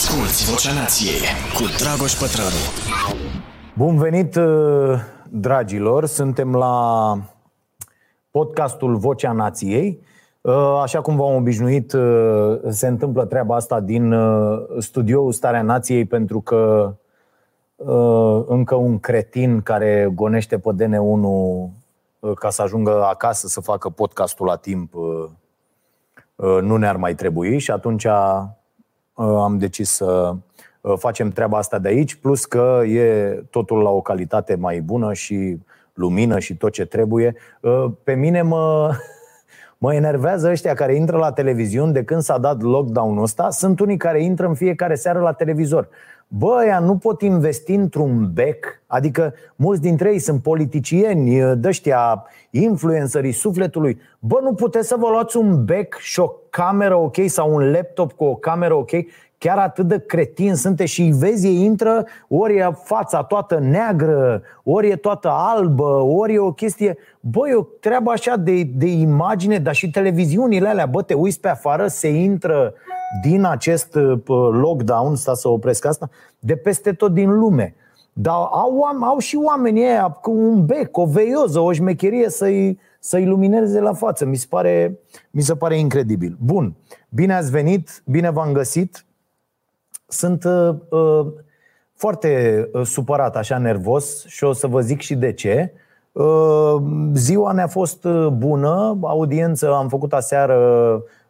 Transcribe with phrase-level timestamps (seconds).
[0.00, 1.20] Asculți Vocea Nației
[1.54, 2.62] cu Dragoș Pătrălu.
[3.76, 6.06] Bun venit, uh, dragilor!
[6.06, 7.16] Suntem la
[8.30, 10.02] podcastul Vocea Nației.
[10.40, 14.14] Uh, așa cum v-am obișnuit, uh, se întâmplă treaba asta din
[14.78, 16.94] studioul Starea Nației pentru că
[18.46, 24.56] încă un cretin care gonește pe DN1 ca să ajungă acasă să facă podcastul la
[24.56, 24.94] timp
[26.60, 28.06] nu ne-ar mai trebui și atunci
[29.20, 30.34] am decis să
[30.96, 35.58] facem treaba asta de aici, plus că e totul la o calitate mai bună și
[35.94, 37.36] lumină și tot ce trebuie.
[38.04, 38.90] Pe mine mă,
[39.78, 43.50] mă enervează ăștia care intră la televiziuni de când s-a dat lockdown-ul ăsta.
[43.50, 45.88] Sunt unii care intră în fiecare seară la televizor.
[46.32, 53.32] Bă, ăia nu pot investi într-un bec, adică mulți dintre ei sunt politicieni, dăștia, influencerii
[53.32, 54.00] sufletului.
[54.18, 58.12] Bă, nu puteți să vă luați un bec și o cameră ok sau un laptop
[58.12, 58.90] cu o cameră ok?
[59.38, 64.88] Chiar atât de cretin sunteți și vezi, ei intră, ori e fața toată neagră, ori
[64.88, 66.96] e toată albă, ori e o chestie...
[67.20, 71.40] Bă, e o treabă așa de, de imagine, dar și televiziunile alea, bă, te uiți
[71.40, 72.74] pe afară, se intră
[73.22, 74.20] din acest uh,
[74.52, 77.74] lockdown, sta să opresc asta, de peste tot din lume.
[78.12, 83.26] Dar au, au și oamenii ăia cu un bec, o veioză, o șmecherie să-i, să-i
[83.26, 84.24] lumineze la față.
[84.24, 84.98] Mi se, pare,
[85.30, 86.36] mi se pare incredibil.
[86.40, 86.76] Bun,
[87.08, 89.04] bine ați venit, bine v-am găsit.
[90.06, 91.26] Sunt uh, uh,
[91.94, 95.72] foarte uh, supărat, așa nervos și o să vă zic și de ce.
[96.12, 96.76] Uh,
[97.14, 100.58] ziua ne-a fost uh, bună, audiență am făcut aseară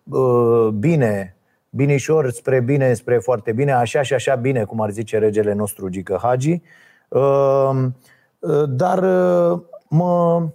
[0.02, 1.36] uh, bine,
[1.70, 5.88] binișor spre bine, spre foarte bine, așa și așa bine, cum ar zice regele nostru
[5.88, 6.62] Gică Hagi.
[7.08, 7.70] Uh,
[8.38, 10.46] uh, dar uh, mă,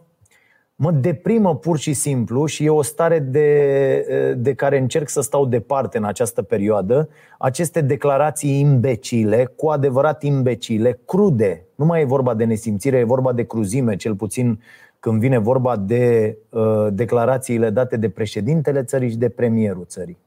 [0.75, 5.45] mă deprimă pur și simplu și e o stare de, de care încerc să stau
[5.45, 7.09] departe în această perioadă.
[7.39, 11.65] Aceste declarații imbecile, cu adevărat imbecile, crude.
[11.75, 14.61] Nu mai e vorba de nesimțire, e vorba de cruzime, cel puțin
[14.99, 20.17] când vine vorba de uh, declarațiile date de președintele țării și de premierul țării.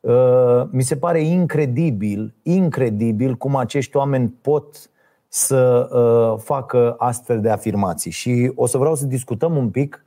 [0.00, 4.90] Uh, mi se pare incredibil, incredibil cum acești oameni pot
[5.28, 8.10] să uh, facă astfel de afirmații.
[8.10, 10.04] Și o să vreau să discutăm un pic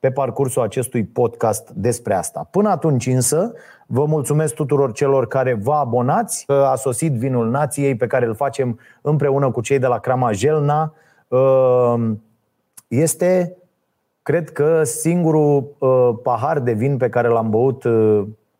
[0.00, 2.48] pe parcursul acestui podcast despre asta.
[2.50, 3.52] Până atunci însă,
[3.86, 6.44] vă mulțumesc tuturor celor care vă abonați.
[6.50, 10.94] A sosit vinul nației pe care îl facem împreună cu cei de la Crama Jelna.
[11.28, 12.10] Uh,
[12.88, 13.56] este,
[14.22, 17.84] cred că, singurul uh, pahar de vin pe care l-am băut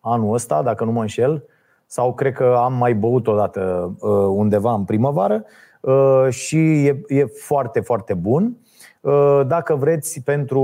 [0.00, 1.44] anul ăsta, dacă nu mă înșel,
[1.86, 3.94] sau cred că am mai băut odată
[4.30, 5.44] undeva în primăvară.
[5.80, 8.56] Uh, și e, e foarte, foarte bun.
[9.00, 10.60] Uh, dacă vreți pentru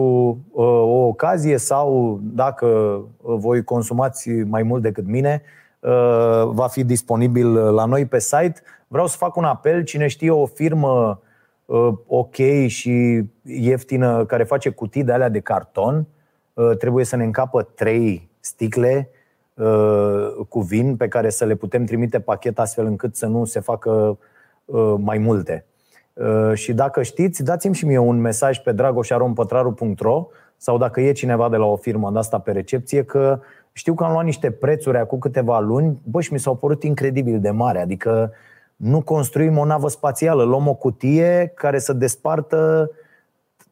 [0.50, 5.42] uh, o ocazie sau dacă voi consumați mai mult decât mine,
[6.44, 8.60] va fi disponibil la noi pe site.
[8.88, 11.20] Vreau să fac un apel, cine știe o firmă
[12.06, 12.34] ok
[12.66, 16.06] și ieftină care face cutii de alea de carton,
[16.78, 19.10] trebuie să ne încapă trei sticle
[20.48, 24.18] cu vin pe care să le putem trimite pachet astfel încât să nu se facă
[24.66, 25.64] Uh, mai multe.
[26.12, 31.48] Uh, și dacă știți, dați-mi și mie un mesaj pe dragoșarompătraru.ro sau dacă e cineva
[31.48, 33.40] de la o firmă de asta pe recepție, că
[33.72, 37.40] știu că am luat niște prețuri acum câteva luni, bă, și mi s-au părut incredibil
[37.40, 37.80] de mare.
[37.80, 38.32] Adică
[38.76, 42.90] nu construim o navă spațială, luăm o cutie care să despartă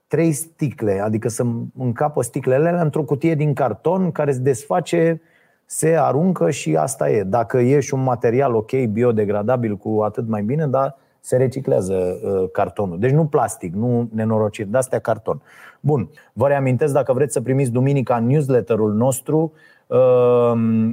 [0.07, 1.45] trei sticle, adică să
[1.79, 5.21] încapă sticlele alea într-o cutie din carton care se desface,
[5.67, 7.23] se aruncă și asta e.
[7.23, 12.51] Dacă e și un material ok, biodegradabil, cu atât mai bine, dar se reciclează uh,
[12.53, 12.99] cartonul.
[12.99, 15.43] Deci nu plastic, nu nenorociri, de astea carton.
[15.81, 19.53] Bun, vă reamintesc, dacă vreți să primiți duminica newsletterul nostru,
[19.87, 19.99] uh,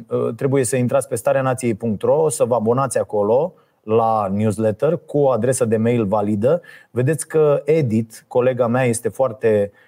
[0.08, 3.54] uh, trebuie să intrați pe stareanației.ro, să vă abonați acolo
[3.84, 6.62] la newsletter cu o adresă de mail validă.
[6.92, 9.80] Vedeți că Edit, colega mea, este foarte Uh,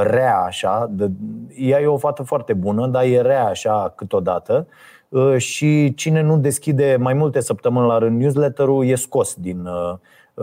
[0.00, 0.86] rea așa.
[0.90, 1.10] De,
[1.56, 4.66] ea e o fată foarte bună, dar e rea așa câteodată.
[5.08, 9.66] Uh, și cine nu deschide mai multe săptămâni la rând newsletter-ul e scos din.
[9.66, 9.98] Uh,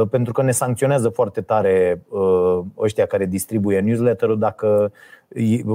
[0.10, 2.06] pentru că ne sancționează foarte tare
[2.78, 4.92] ăștia care distribuie newsletter-ul dacă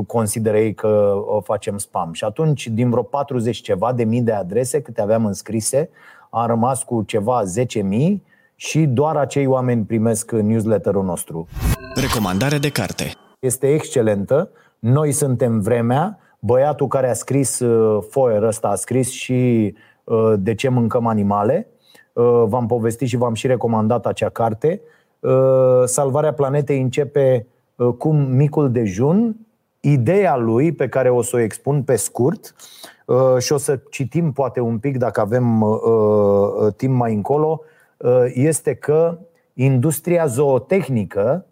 [0.07, 2.13] consideră ei că o facem spam.
[2.13, 5.91] Și atunci, din vreo 40 ceva de mii de adrese câte aveam înscrise,
[6.31, 8.23] am rămas cu ceva 10 mii
[8.55, 11.47] și doar acei oameni primesc newsletterul nostru.
[11.95, 14.51] Recomandare de carte este excelentă.
[14.79, 16.19] Noi suntem vremea.
[16.39, 19.75] Băiatul care a scris uh, foier ăsta a scris și
[20.05, 21.67] uh, De ce mâncăm animale.
[22.13, 24.81] Uh, v-am povestit și v-am și recomandat acea carte.
[25.85, 27.47] Salvarea planetei începe
[27.99, 29.37] cum micul dejun
[29.81, 32.55] ideea lui, pe care o să o expun pe scurt,
[33.39, 35.65] și o să citim poate un pic dacă avem
[36.77, 37.61] timp mai încolo,
[38.35, 39.19] este că
[39.55, 41.47] industria zootehnică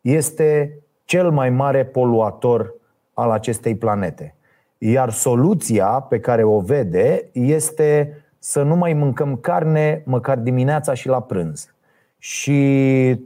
[0.00, 0.81] este
[1.12, 2.74] cel mai mare poluator
[3.14, 4.34] al acestei planete.
[4.78, 11.08] Iar soluția pe care o vede este să nu mai mâncăm carne măcar dimineața și
[11.08, 11.74] la prânz.
[12.18, 12.58] Și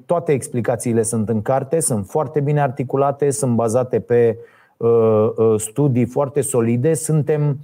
[0.07, 4.39] toate explicațiile sunt în carte, sunt foarte bine articulate, sunt bazate pe
[4.77, 4.89] uh,
[5.37, 6.95] uh, studii foarte solide.
[6.95, 7.59] Suntem,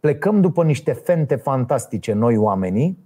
[0.00, 2.98] plecăm după niște fente fantastice noi oamenii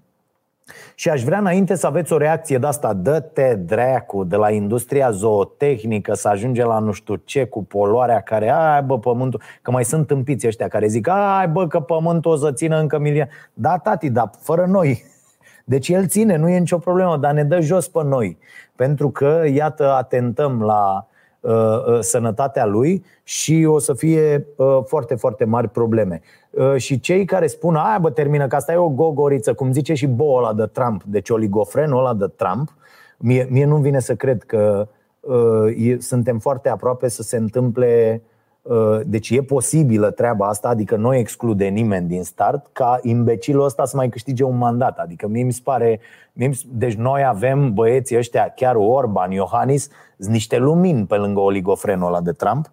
[0.95, 5.11] și aș vrea înainte să aveți o reacție de asta, dă-te dreacu de la industria
[5.11, 9.85] zootehnică să ajunge la nu știu ce cu poluarea care, ai bă, pământul, că mai
[9.85, 13.29] sunt tâmpiți ăștia care zic, ai bă, că pământul o să țină încă milion.
[13.55, 15.05] Da, tati, dar fără noi.
[15.65, 18.39] Deci el ține, nu e nicio problemă, dar ne dă jos pe noi.
[18.77, 21.07] Pentru că, iată, atentăm la
[21.41, 26.21] uh, uh, sănătatea lui și o să fie uh, foarte, foarte mari probleme.
[26.51, 29.95] Uh, și cei care spun, aia bă, termină, că asta e o gogoriță, cum zice
[29.95, 32.75] și boul ăla de Trump, deci oligofrenul ăla de Trump,
[33.19, 34.89] mie, mie nu vine să cred că
[35.21, 38.23] uh, e, suntem foarte aproape să se întâmple
[38.63, 43.85] uh, deci e posibilă treaba asta, adică nu exclude nimeni din start ca imbecilul ăsta
[43.85, 44.99] să mai câștige un mandat.
[44.99, 46.01] Adică mie mi se pare.
[46.33, 52.07] Mie mi, deci noi avem băieții ăștia, chiar Orban, Iohannis, niște lumini pe lângă oligofrenul
[52.07, 52.71] ăla de Trump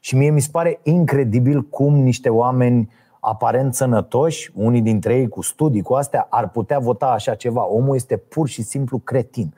[0.00, 2.90] și mie mi se pare incredibil cum niște oameni
[3.28, 7.66] aparent sănătoși, unii dintre ei cu studii, cu astea, ar putea vota așa ceva.
[7.66, 9.54] Omul este pur și simplu cretin.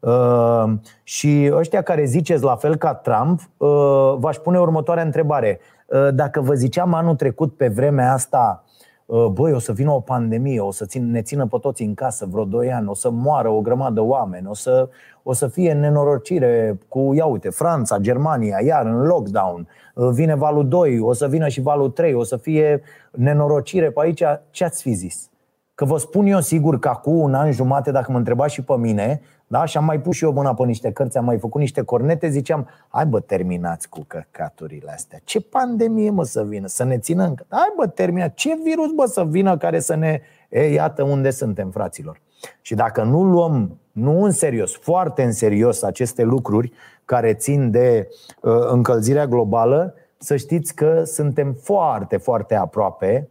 [0.00, 0.72] Uh,
[1.02, 5.60] și ăștia care ziceți la fel ca Trump, uh, v-aș pune următoarea întrebare.
[5.86, 8.63] Uh, dacă vă ziceam anul trecut pe vremea asta, uh,
[9.06, 12.26] băi, o să vină o pandemie, o să țin, ne țină pe toți în casă
[12.30, 14.88] vreo 2 ani, o să moară o grămadă de oameni, o să,
[15.22, 20.68] o să fie nenorocire cu, ia uite, Franța, Germania, iar în lockdown, uh, vine valul
[20.68, 24.82] 2, o să vină și valul 3, o să fie nenorocire pe aici, ce ați
[24.82, 25.28] fi zis?
[25.74, 28.76] Că vă spun eu sigur că acum un an jumate, dacă mă întrebați și pe
[28.76, 31.60] mine, da, și am mai pus și eu mâna pe niște cărți, am mai făcut
[31.60, 35.20] niște cornete, ziceam, hai bă, terminați cu căcaturile astea.
[35.24, 36.66] Ce pandemie mă să vină?
[36.66, 37.46] Să ne țină încă?
[37.48, 38.34] Hai bă, terminați.
[38.34, 40.20] Ce virus bă să vină care să ne...
[40.48, 42.20] E, iată unde suntem, fraților.
[42.60, 46.72] Și dacă nu luăm, nu în serios, foarte în serios aceste lucruri
[47.04, 48.08] care țin de
[48.40, 53.28] uh, încălzirea globală, să știți că suntem foarte, foarte aproape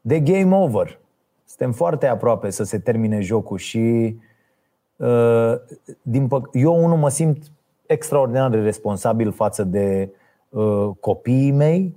[0.00, 1.00] de game over.
[1.44, 4.30] Suntem foarte aproape să se termine jocul și uh,
[6.02, 7.42] din păc- eu unul mă simt
[7.86, 10.08] extraordinar de responsabil față de
[10.48, 11.94] uh, copiii mei,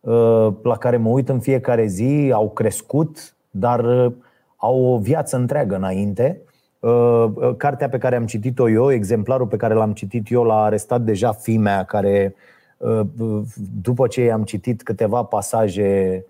[0.00, 4.12] uh, la care mă uit în fiecare zi, au crescut, dar uh,
[4.56, 6.40] au o viață întreagă înainte.
[6.80, 10.62] Uh, uh, cartea pe care am citit-o eu, exemplarul pe care l-am citit eu, l-a
[10.62, 12.34] arestat deja fimea care,
[12.76, 13.00] uh,
[13.82, 16.24] după ce i-am citit câteva pasaje,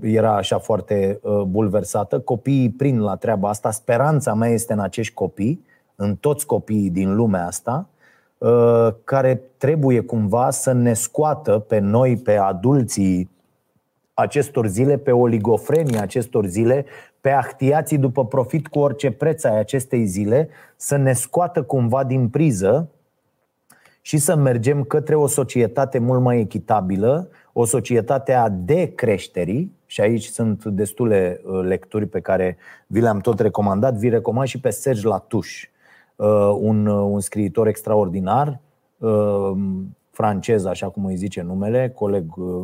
[0.00, 2.20] era așa foarte bulversată.
[2.20, 3.70] Copiii prind la treaba asta.
[3.70, 5.64] Speranța mea este în acești copii,
[5.96, 7.86] în toți copiii din lumea asta,
[9.04, 13.30] care trebuie cumva să ne scoată pe noi, pe adulții
[14.14, 16.84] acestor zile, pe oligofrenii acestor zile,
[17.20, 22.28] pe ahtiații după profit cu orice preț ai acestei zile, să ne scoată cumva din
[22.28, 22.88] priză
[24.00, 30.24] și să mergem către o societate mult mai echitabilă, o societate a decreșterii, și aici
[30.24, 32.56] sunt destule uh, lecturi pe care
[32.86, 35.70] vi le-am tot recomandat, vi recomand și pe Serge Latouche,
[36.16, 38.60] uh, un, uh, un scriitor extraordinar,
[40.10, 42.62] francez, așa cum îi zice numele, coleg Uh,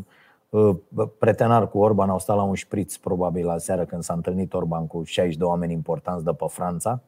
[1.18, 4.86] pretenar cu Orban au stat la un șpriț probabil la seară când s-a întâlnit Orban
[4.86, 7.00] cu 60 de oameni importanți de pe Franța.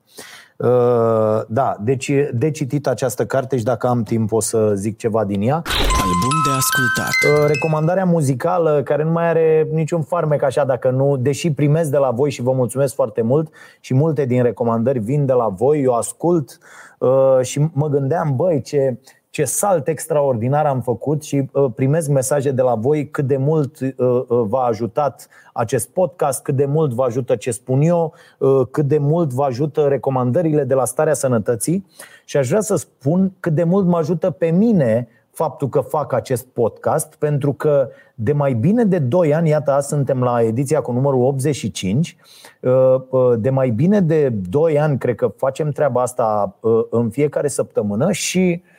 [0.57, 5.25] Uh, da, deci de citit această carte și dacă am timp o să zic ceva
[5.25, 5.63] din ea.
[6.03, 7.43] Album de ascultat.
[7.43, 11.97] Uh, recomandarea muzicală care nu mai are niciun farmec așa dacă nu, deși primesc de
[11.97, 15.83] la voi și vă mulțumesc foarte mult și multe din recomandări vin de la voi,
[15.83, 16.59] eu ascult
[17.41, 18.99] și mă gândeam, băi, ce
[19.41, 23.81] ce salt extraordinar am făcut și uh, primesc mesaje de la voi cât de mult
[23.81, 28.15] uh, uh, v-a ajutat acest podcast, cât de mult vă ajută ce spun eu,
[28.71, 31.87] cât de mult vă ajută recomandările de la starea sănătății
[32.25, 36.13] și aș vrea să spun cât de mult mă ajută pe mine faptul că fac
[36.13, 40.81] acest podcast, pentru că de mai bine de 2 ani, iată, azi suntem la ediția
[40.81, 42.17] cu numărul 85,
[43.39, 46.59] de mai bine de 2 ani, cred că facem treaba asta
[46.91, 48.79] în fiecare săptămână și uh, Ehm,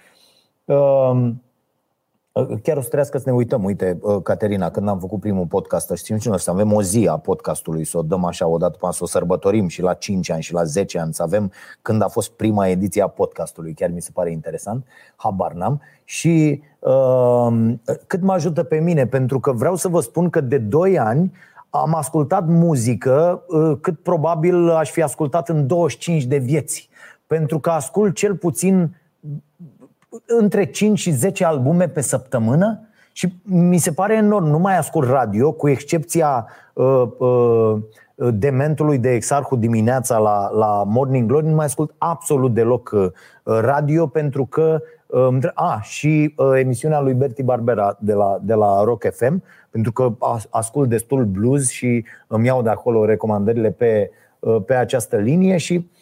[2.62, 3.64] Chiar o să trească să ne uităm.
[3.64, 7.18] Uite, Caterina, când am făcut primul podcast, știm și noi să avem o zi a
[7.18, 10.42] podcastului, să o dăm așa o dată până să o sărbătorim și la 5 ani
[10.42, 11.52] și la 10 ani, să avem
[11.82, 13.74] când a fost prima ediție a podcastului.
[13.74, 14.86] Chiar mi se pare interesant.
[15.16, 15.82] Habar n-am.
[16.04, 17.74] Și uh,
[18.08, 21.32] cât mă ajută pe mine, pentru că vreau să vă spun că de 2 ani
[21.70, 26.90] am ascultat muzică uh, cât probabil aș fi ascultat în 25 de vieți.
[27.28, 28.96] Pentru că ascult cel puțin
[30.26, 32.80] între 5 și 10 albume pe săptămână
[33.12, 34.46] și mi se pare enorm.
[34.46, 37.78] Nu mai ascult radio, cu excepția uh, uh,
[38.34, 43.10] dementului de exarhul dimineața la, la Morning Glory, nu mai ascult absolut deloc uh,
[43.44, 48.84] radio pentru că uh, a, și uh, emisiunea lui Berti Barbera de la, de la
[48.84, 50.14] Rock FM, pentru că
[50.50, 55.74] ascult destul blues și îmi iau de acolo recomandările pe, uh, pe această linie și
[55.76, 56.01] Uh, uh,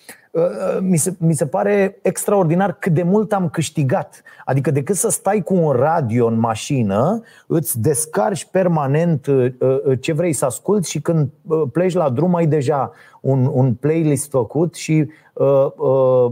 [0.80, 4.24] mi se, mi se pare extraordinar cât de mult am câștigat.
[4.46, 9.54] Adică decât să stai cu un radio în mașină, îți descarci permanent uh,
[10.00, 11.30] ce vrei să asculti și când
[11.72, 16.32] pleci la drum ai deja un, un playlist făcut și uh, uh,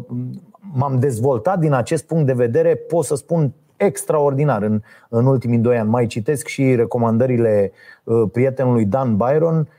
[0.74, 5.78] m-am dezvoltat din acest punct de vedere, pot să spun extraordinar în, în ultimii doi
[5.78, 5.90] ani.
[5.90, 7.72] Mai citesc și recomandările
[8.04, 9.77] uh, prietenului Dan Byron Uh,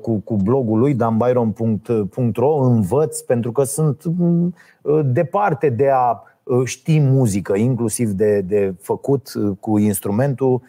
[0.00, 6.64] cu, cu blogul lui danbyron.ro învăț pentru că sunt mm, uh, departe de a uh,
[6.64, 10.62] ști muzică, inclusiv de, de făcut cu instrumentul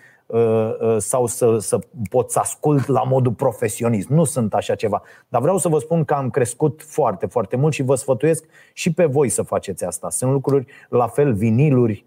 [0.97, 4.07] sau să, să pot să ascult la modul profesionist.
[4.07, 5.01] Nu sunt așa ceva.
[5.27, 8.93] Dar vreau să vă spun că am crescut foarte, foarte mult și vă sfătuiesc și
[8.93, 10.09] pe voi să faceți asta.
[10.09, 12.05] Sunt lucruri, la fel, viniluri,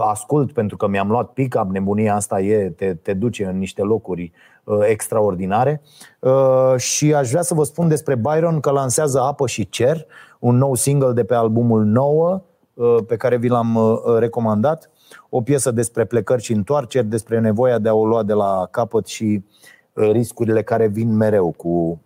[0.00, 4.32] ascult pentru că mi-am luat pick-up, nebunia asta e, te, te duce în niște locuri
[4.57, 5.82] Uh, extraordinare
[6.18, 10.06] uh, și aș vrea să vă spun despre Byron că lansează Apă și Cer,
[10.38, 12.42] un nou single de pe albumul 9
[12.74, 14.90] uh, pe care vi l-am recomandat,
[15.28, 19.06] o piesă despre plecări și întoarceri, despre nevoia de a o lua de la capăt
[19.06, 19.44] și
[19.92, 22.00] riscurile care vin mereu cu,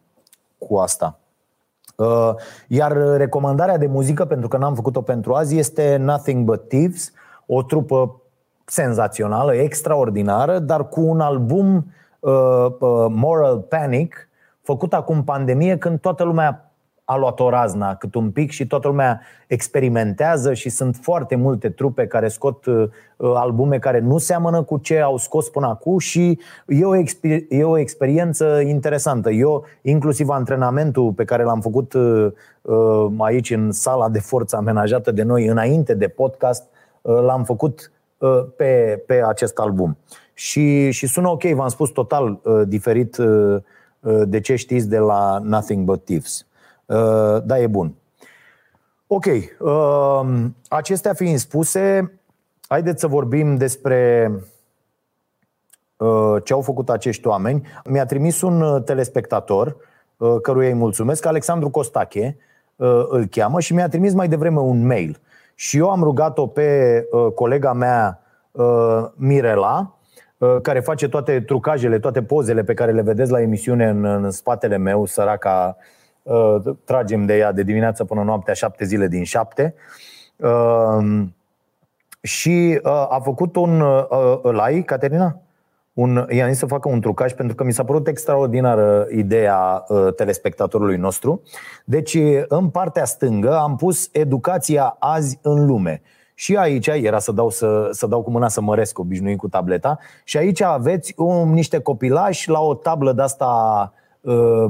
[0.58, 1.18] cu asta.
[2.68, 7.12] Iar recomandarea de muzică, pentru că n-am făcut-o pentru azi, este Nothing But Thieves,
[7.46, 8.20] o trupă
[8.64, 11.86] senzațională, extraordinară, dar cu un album Uh, uh,
[13.08, 14.28] Moral Panic,
[14.62, 16.72] făcut acum pandemie, când toată lumea
[17.04, 21.70] a luat o razna cât un pic și toată lumea experimentează și sunt foarte multe
[21.70, 26.38] trupe care scot uh, albume care nu seamănă cu ce au scos până acum și
[26.66, 29.30] e o, exper- e o experiență interesantă.
[29.30, 31.94] Eu, inclusiv antrenamentul pe care l-am făcut
[33.18, 36.64] aici în sala de forță amenajată de noi înainte de podcast,
[37.02, 37.92] l-am făcut
[38.56, 39.96] pe, pe acest album
[40.34, 43.56] și, și sună ok, v-am spus total uh, diferit uh,
[44.00, 46.46] uh, de ce știți de la Nothing But Thieves.
[46.86, 47.94] Uh, da, e bun.
[49.06, 49.24] Ok,
[49.58, 52.12] uh, acestea fiind spuse,
[52.68, 54.30] haideți să vorbim despre
[55.96, 57.66] uh, ce au făcut acești oameni.
[57.84, 59.76] Mi-a trimis un uh, telespectator,
[60.16, 62.36] uh, căruia îi mulțumesc, Alexandru Costache,
[62.76, 65.20] uh, îl cheamă și mi-a trimis mai devreme un mail.
[65.54, 70.01] Și eu am rugat-o pe uh, colega mea, uh, Mirela, Uh,
[70.62, 74.76] care face toate trucajele, toate pozele pe care le vedeți la emisiune în, în spatele
[74.76, 75.76] meu, săraca,
[76.22, 79.74] uh, tragem de ea de dimineață până noaptea, șapte zile din șapte.
[80.36, 81.24] Uh,
[82.22, 83.82] și a făcut un
[84.66, 85.36] like, Caterina?
[85.92, 89.84] Un, i-am zis să facă un trucaj pentru că mi s-a părut extraordinară ideea
[90.16, 91.42] telespectatorului nostru.
[91.84, 92.18] Deci,
[92.48, 96.02] în partea stângă am pus educația azi în lume.
[96.42, 99.98] Și aici era să dau, să, să dau cu mâna să măresc obișnuit cu tableta.
[100.24, 104.64] Și aici aveți um, niște copilași la o tablă de asta uh,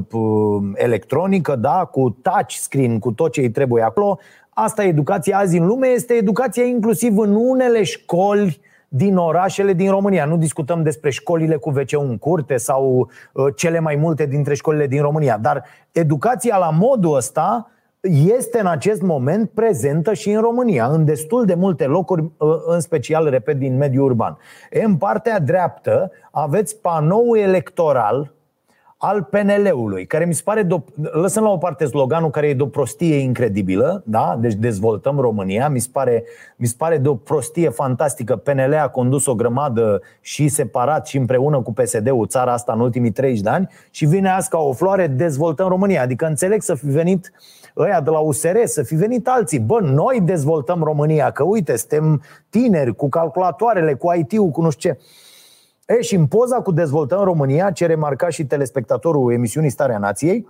[0.73, 4.19] electronică, da, cu touch screen, cu tot ce îi trebuie acolo.
[4.49, 9.89] Asta e educația azi în lume, este educația inclusiv în unele școli din orașele din
[9.89, 10.25] România.
[10.25, 14.87] Nu discutăm despre școlile cu wc în curte sau uh, cele mai multe dintre școlile
[14.87, 17.67] din România, dar educația la modul ăsta
[18.09, 22.79] este în acest moment prezentă și în România, în destul de multe locuri, ă, în
[22.79, 24.37] special, repet, din mediul urban.
[24.83, 28.33] În partea dreaptă aveți panoul electoral
[28.97, 32.63] al PNL-ului, care mi se pare, de- lăsăm la o parte sloganul care e de
[32.63, 34.37] o prostie incredibilă, da?
[34.39, 36.23] deci dezvoltăm România, mi se, pare,
[36.55, 38.35] mi se pare de o prostie fantastică.
[38.35, 43.11] PNL a condus o grămadă și separat și împreună cu PSD-ul țara asta în ultimii
[43.11, 46.01] 30 de ani și vine azi ca o floare, dezvoltăm România.
[46.01, 49.59] Adică înțeleg să fi venit uh, ăia de la USR, să fi venit alții.
[49.59, 54.89] Bă, noi dezvoltăm România, că uite, suntem tineri cu calculatoarele, cu IT-ul, cu nu știu
[54.89, 54.99] ce.
[55.85, 60.47] E, și în poza cu Dezvoltăm România, ce remarca și telespectatorul emisiunii Starea Nației,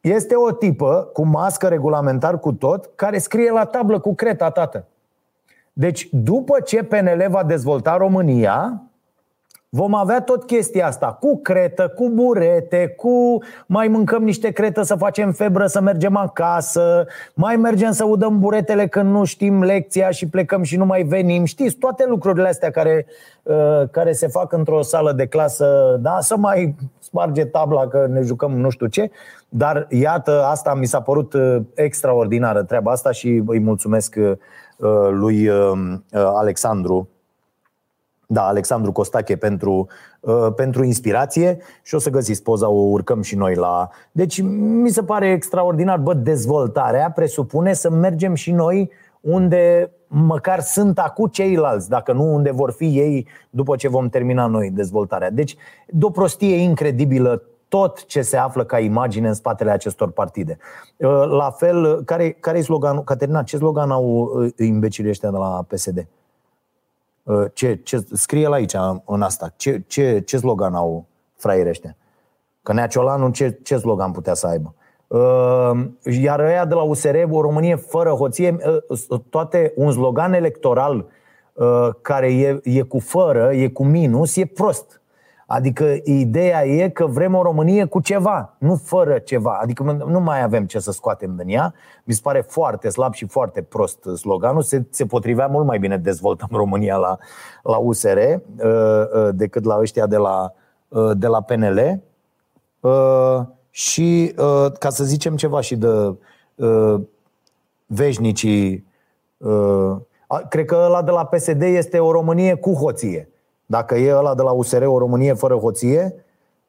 [0.00, 4.86] este o tipă cu mască regulamentar cu tot, care scrie la tablă cu creta, tată.
[5.72, 8.82] Deci, după ce PNL va dezvolta România,
[9.74, 14.94] Vom avea tot chestia asta cu cretă, cu burete, cu mai mâncăm niște cretă să
[14.94, 20.28] facem febră, să mergem acasă, mai mergem să udăm buretele când nu știm lecția și
[20.28, 21.44] plecăm și nu mai venim.
[21.44, 23.06] Știți, toate lucrurile astea care,
[23.42, 26.16] uh, care se fac într-o sală de clasă, da?
[26.20, 29.10] să mai sparge tabla că ne jucăm nu știu ce.
[29.48, 34.32] Dar iată, asta mi s-a părut uh, extraordinară treaba asta și îi mulțumesc uh,
[35.10, 35.50] lui
[36.12, 37.08] Alexandru
[38.32, 39.86] da, Alexandru Costache pentru,
[40.20, 43.88] uh, pentru inspirație și o să găsiți poza, o urcăm și noi la...
[44.12, 50.98] Deci mi se pare extraordinar, bă, dezvoltarea presupune să mergem și noi unde măcar sunt
[50.98, 55.30] acum ceilalți, dacă nu unde vor fi ei după ce vom termina noi dezvoltarea.
[55.30, 60.58] Deci, de o prostie incredibilă tot ce se află ca imagine în spatele acestor partide.
[60.96, 63.02] Uh, la fel, care, care e sloganul?
[63.02, 65.96] Caterina, ce slogan au uh, imbecilii ăștia de la PSD?
[65.96, 66.21] Uh,
[67.52, 68.74] ce, ce, scrie la aici,
[69.04, 69.52] în asta.
[69.56, 71.96] Ce, ce, ce slogan au fraierii ăștia?
[72.62, 74.74] Că Nea Ciolanu ce, ce slogan putea să aibă?
[75.06, 75.70] Uh,
[76.22, 78.56] iar ăia de la USR, o Românie fără hoție,
[79.08, 81.06] uh, toate un slogan electoral
[82.00, 85.01] care e, e cu fără, e cu minus, e prost.
[85.54, 89.58] Adică ideea e că vrem o Românie cu ceva, nu fără ceva.
[89.62, 91.74] Adică nu mai avem ce să scoatem din ea.
[92.04, 94.62] Mi se pare foarte slab și foarte prost sloganul.
[94.62, 97.18] Se, se potrivea mult mai bine dezvoltăm România la,
[97.62, 100.52] la USR uh, uh, decât la ăștia de la,
[100.88, 102.02] uh, de la PNL.
[103.70, 104.34] Și
[104.78, 105.88] ca să zicem ceva și de
[107.86, 108.86] veșnicii,
[110.48, 113.31] cred că ăla de la PSD este o Românie cu hoție.
[113.72, 116.14] Dacă e ăla de la USR o Românie fără hoție,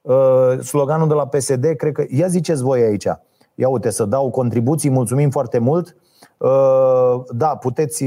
[0.01, 2.03] uh, sloganul de la PSD, cred că.
[2.09, 3.07] Ia ziceți voi aici.
[3.55, 5.95] Ia uite, să dau contribuții, mulțumim foarte mult.
[6.37, 8.05] Uh, da, puteți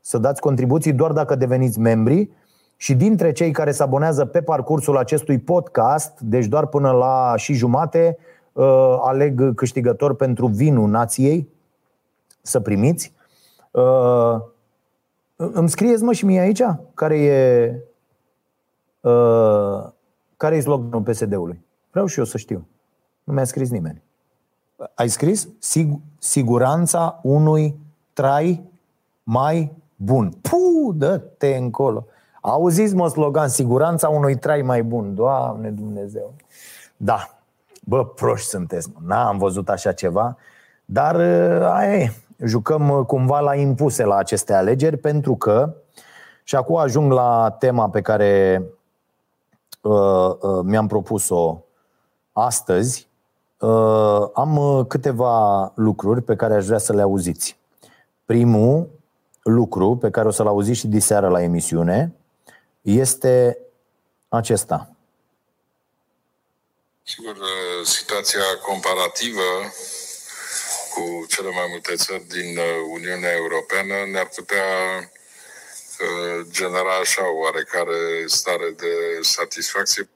[0.00, 2.30] să dați contribuții doar dacă deveniți membri.
[2.76, 7.52] Și dintre cei care se abonează pe parcursul acestui podcast, deci doar până la și
[7.52, 8.18] jumate,
[8.52, 11.48] uh, aleg câștigător pentru vinul nației
[12.42, 13.12] să primiți.
[15.36, 16.62] Îmi scrieți mă și mie aici
[16.94, 17.87] care e Uh,
[20.36, 21.64] care e sloganul PSD-ului?
[21.90, 22.66] Vreau și eu să știu.
[23.24, 24.02] Nu mi-a scris nimeni.
[24.94, 25.48] Ai scris?
[25.58, 27.76] Sig- siguranța unui
[28.12, 28.62] trai
[29.22, 30.32] mai bun.
[30.40, 32.06] Puh, dă-te încolo.
[32.40, 35.14] Auziți, mă, slogan, siguranța unui trai mai bun.
[35.14, 36.34] Doamne Dumnezeu.
[36.96, 37.38] Da,
[37.84, 39.00] bă, proști sunteți, mă.
[39.06, 40.36] N-am văzut așa ceva,
[40.84, 42.12] dar uh, aia e.
[42.44, 45.74] Jucăm uh, cumva la impuse la aceste alegeri pentru că,
[46.44, 48.77] și acum ajung la tema pe care Uh, uh,
[50.62, 51.62] mi-am propus-o
[52.32, 53.08] astăzi,
[53.58, 57.58] uh, am câteva lucruri pe care aș vrea să le auziți.
[58.24, 58.88] Primul
[59.42, 62.12] lucru pe care o să-l auziți și diseară la emisiune
[62.80, 63.58] este
[64.28, 64.90] acesta.
[67.02, 67.36] Sigur,
[67.84, 69.50] situația comparativă
[70.94, 72.58] cu cele mai multe țări din
[72.92, 74.64] Uniunea Europeană ne-ar putea
[76.50, 80.08] genera așa oarecare stare de satisfacție.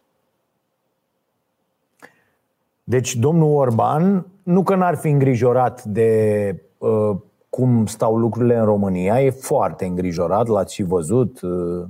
[2.84, 7.16] Deci domnul Orban nu că n-ar fi îngrijorat de uh,
[7.48, 11.40] cum stau lucrurile în România, e foarte îngrijorat, l-ați și văzut.
[11.40, 11.84] Uh,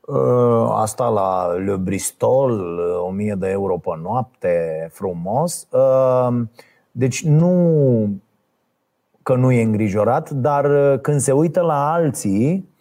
[0.00, 5.66] uh, asta la Le Bristol, 1000 de euro pe noapte, frumos.
[5.70, 6.42] Uh,
[6.90, 8.08] deci nu
[9.22, 12.73] că nu e îngrijorat, dar uh, când se uită la alții, Uh,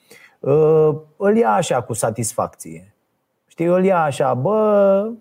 [1.18, 2.96] îl ia așa cu satisfacție.
[3.48, 5.12] Știi, îl ia așa, bă,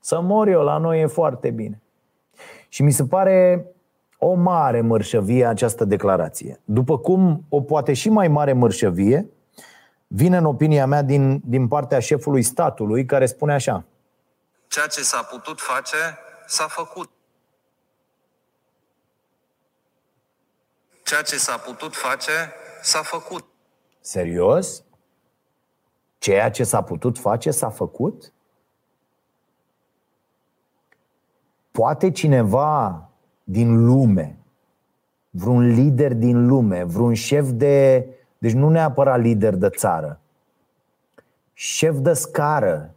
[0.00, 1.82] să mor eu, la noi e foarte bine.
[2.68, 3.66] Și mi se pare
[4.18, 6.60] o mare mărșăvie această declarație.
[6.64, 9.28] După cum o poate și mai mare mărșăvie,
[10.06, 13.84] vine în opinia mea din, din partea șefului statului care spune așa.
[14.68, 15.96] Ceea ce s-a putut face,
[16.46, 17.10] s-a făcut.
[21.04, 22.32] Ceea ce s-a putut face,
[22.82, 23.51] s-a făcut.
[24.02, 24.84] Serios?
[26.18, 28.32] Ceea ce s-a putut face s-a făcut?
[31.70, 33.08] Poate cineva
[33.44, 34.38] din lume,
[35.30, 38.06] vreun lider din lume, vreun șef de.
[38.38, 40.20] Deci nu neapărat lider de țară,
[41.52, 42.94] șef de scară,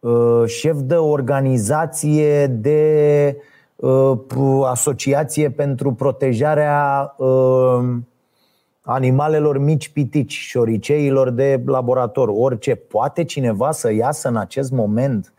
[0.00, 3.36] uh, șef de organizație de
[3.76, 4.18] uh,
[4.66, 7.96] asociație pentru protejarea uh,
[8.90, 12.74] animalelor mici pitici, șoriceilor de laborator, orice.
[12.74, 15.32] Poate cineva să iasă în acest moment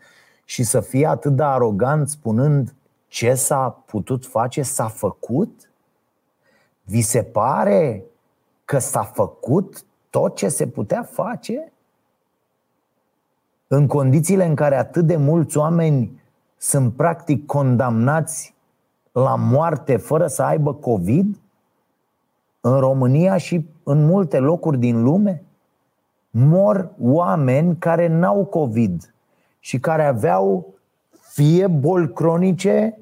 [0.44, 2.74] și să fie atât de arogant spunând
[3.08, 5.70] ce s-a putut face, s-a făcut?
[6.82, 8.04] Vi se pare
[8.64, 11.72] că s-a făcut tot ce se putea face?
[13.66, 16.22] În condițiile în care atât de mulți oameni
[16.56, 18.54] sunt practic condamnați
[19.12, 21.41] la moarte fără să aibă COVID?
[22.64, 25.42] În România și în multe locuri din lume?
[26.30, 29.14] Mor oameni care n-au COVID
[29.58, 30.74] și care aveau
[31.32, 32.98] fie boli cronice,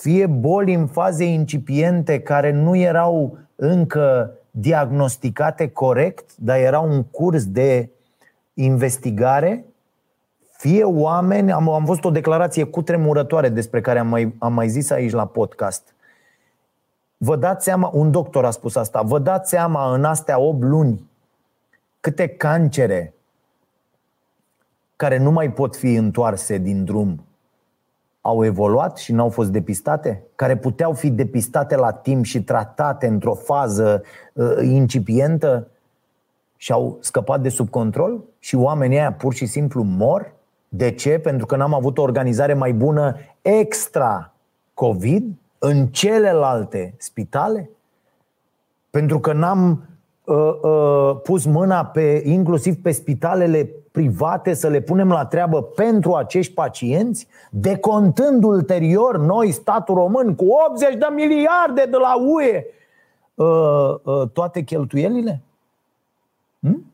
[0.00, 7.46] fie boli în faze incipiente care nu erau încă diagnosticate corect, dar erau un curs
[7.46, 7.90] de
[8.54, 9.64] investigare,
[10.56, 14.90] fie oameni, am, am văzut o declarație cutremurătoare despre care am mai, am mai zis
[14.90, 15.94] aici la podcast.
[17.22, 21.10] Vă dați seama, un doctor a spus asta, vă dați seama în astea 8 luni
[22.00, 23.14] câte cancere
[24.96, 27.24] care nu mai pot fi întoarse din drum
[28.20, 30.22] au evoluat și n-au fost depistate?
[30.34, 34.02] Care puteau fi depistate la timp și tratate într-o fază
[34.32, 35.68] uh, incipientă
[36.56, 38.24] și au scăpat de sub control?
[38.38, 40.32] Și oamenii aia pur și simplu mor?
[40.68, 41.18] De ce?
[41.18, 44.32] Pentru că n-am avut o organizare mai bună extra
[44.74, 47.70] COVID în celelalte spitale?
[48.90, 49.88] Pentru că n-am
[50.24, 56.14] uh, uh, pus mâna pe, inclusiv pe spitalele private să le punem la treabă pentru
[56.14, 62.64] acești pacienți, decontând ulterior noi, statul român, cu 80 de miliarde de la UE,
[63.34, 65.42] uh, uh, toate cheltuielile?
[66.60, 66.84] Hm?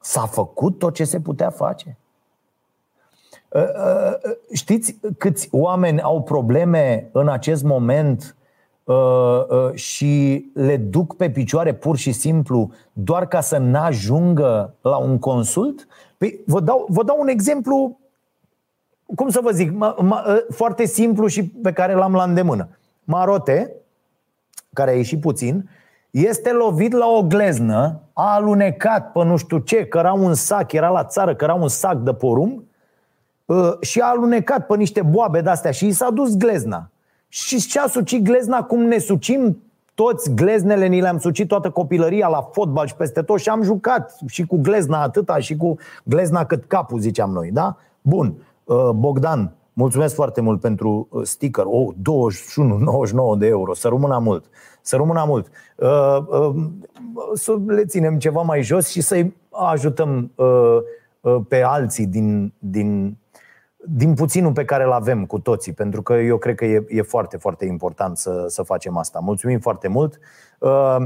[0.00, 1.96] S-a făcut tot ce se putea face?
[3.54, 8.36] Uh, știți câți oameni au probleme în acest moment
[9.74, 15.86] și le duc pe picioare pur și simplu doar ca să n-ajungă la un consult?
[16.18, 17.98] Păi, vă dau, vă dau un exemplu,
[19.14, 22.68] cum să vă zic, ma, ma, ă, foarte simplu și pe care l-am la îndemână.
[23.04, 23.72] Marote,
[24.72, 25.70] care a ieșit puțin,
[26.10, 30.72] este lovit la o gleznă, a alunecat pe nu știu ce, că era un sac,
[30.72, 32.62] era la țară, că era un sac de porumb ă,
[33.80, 36.90] și a alunecat pe niște boabe de-astea și i s-a dus glezna.
[37.28, 39.56] Și ce-a sucit glezna cum ne sucim
[39.94, 44.18] toți gleznele ni le-am sucit toată copilăria la fotbal și peste tot și am jucat
[44.26, 47.76] și cu glezna atâta și cu glezna cât capul, ziceam noi, da?
[48.00, 51.64] Bun, uh, Bogdan, mulțumesc foarte mult pentru uh, sticker.
[51.66, 51.88] Oh,
[53.34, 54.44] 21,99 de euro, să rămână mult.
[54.82, 55.46] Să rămână mult.
[55.76, 56.54] Uh,
[57.34, 60.30] să le ținem ceva mai jos și să-i ajutăm
[61.48, 63.16] pe alții din, din
[63.84, 67.02] din puținul pe care îl avem cu toții, pentru că eu cred că e, e
[67.02, 69.18] foarte, foarte important să, să facem asta.
[69.18, 70.18] Mulțumim foarte mult.
[70.58, 70.96] Uh,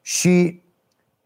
[0.00, 0.62] și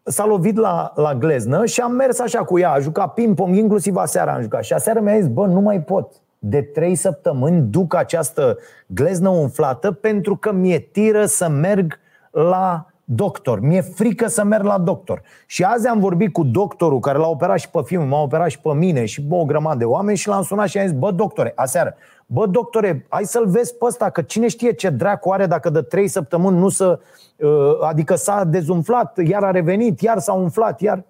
[0.03, 3.95] s-a lovit la, la gleznă și am mers așa cu ea, a jucat ping-pong, inclusiv
[3.95, 4.63] aseară am jucat.
[4.63, 6.13] Și aseară mi-a zis, bă, nu mai pot.
[6.39, 11.99] De trei săptămâni duc această gleznă umflată pentru că mi-e tiră să merg
[12.31, 13.59] la doctor.
[13.59, 15.21] Mi-e frică să merg la doctor.
[15.45, 18.59] Și azi am vorbit cu doctorul care l-a operat și pe film, m-a operat și
[18.59, 21.11] pe mine și bă, o grămadă de oameni și l-am sunat și am zis, bă,
[21.11, 21.95] doctore, aseară,
[22.25, 25.81] bă, doctore, hai să-l vezi pe ăsta, că cine știe ce dracu are dacă de
[25.81, 26.99] trei săptămâni nu să...
[27.37, 27.49] Uh,
[27.81, 31.03] adică s-a dezumflat, iar a revenit, iar s-a umflat, iar...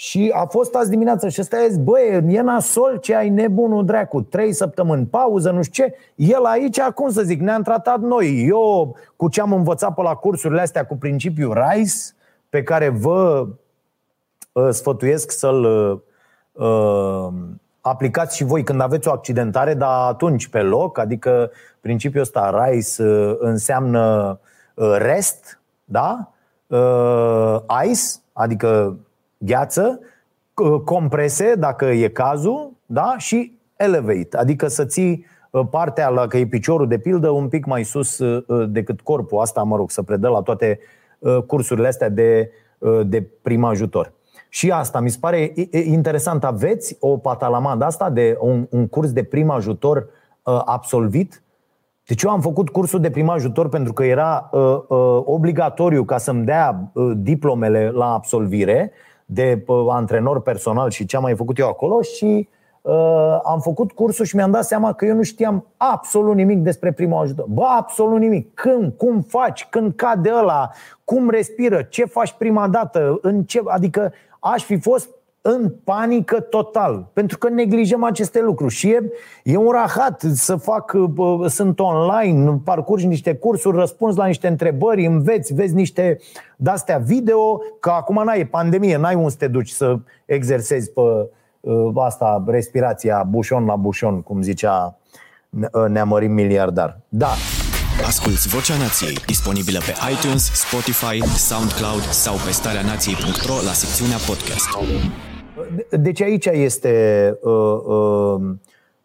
[0.00, 4.22] Și a fost azi dimineață și ăsta zis, băi, e nasol ce ai nebunul dracu,
[4.22, 5.94] trei săptămâni pauză, nu știu ce.
[6.14, 8.46] El aici, cum să zic, ne-am tratat noi.
[8.48, 11.94] Eu, cu ce am învățat pe la cursurile astea cu principiul RICE,
[12.48, 13.46] pe care vă
[14.52, 15.98] uh, sfătuiesc să-l uh,
[16.66, 17.32] uh,
[17.80, 23.02] aplicați și voi când aveți o accidentare, dar atunci pe loc, adică principiul ăsta RICE
[23.02, 24.38] uh, înseamnă
[24.74, 26.32] uh, REST, da?
[26.66, 28.96] Uh, ICE, adică
[29.40, 30.00] gheață,
[30.84, 33.14] comprese, dacă e cazul, da?
[33.18, 37.66] și elevate, adică să ții uh, partea la că e piciorul de pildă un pic
[37.66, 39.40] mai sus uh, uh, decât corpul.
[39.40, 40.78] Asta, mă rog, să predă la toate
[41.46, 42.50] cursurile astea de,
[43.06, 44.12] de prim ajutor.
[44.48, 46.44] Și asta mi se pare interesant.
[46.44, 50.08] Aveți o patalamandă asta de un, un curs de prim ajutor
[50.64, 51.42] absolvit?
[52.10, 56.18] Deci eu am făcut cursul de prim ajutor pentru că era uh, uh, obligatoriu ca
[56.18, 58.92] să-mi dea uh, diplomele la absolvire
[59.32, 62.48] de antrenor personal și ce am mai făcut eu acolo și
[62.80, 66.92] uh, am făcut cursul și mi-am dat seama că eu nu știam absolut nimic despre
[66.92, 67.46] primul ajutor.
[67.48, 68.54] Bă, absolut nimic.
[68.54, 70.70] Când, cum faci, când cade ăla,
[71.04, 75.08] cum respiră, ce faci prima dată, în ce, adică aș fi fost
[75.42, 79.12] în panică total, pentru că neglijăm aceste lucruri și e,
[79.44, 80.96] e un rahat să fac,
[81.46, 86.18] sunt online, parcurgi niște cursuri, răspunzi la niște întrebări, înveți, vezi niște
[86.56, 91.00] de-astea video, că acum n-ai pandemie, n-ai unde să te duci să exersezi pe
[91.66, 94.98] ă, asta, respirația bușon la bușon, cum zicea
[95.88, 97.00] neamărim miliardar.
[97.08, 97.30] Da,
[98.06, 104.68] Asculți Vocea Nației, disponibilă pe iTunes, Spotify, SoundCloud sau pe starea nației.ro la secțiunea podcast.
[105.90, 108.40] Deci aici este uh, uh,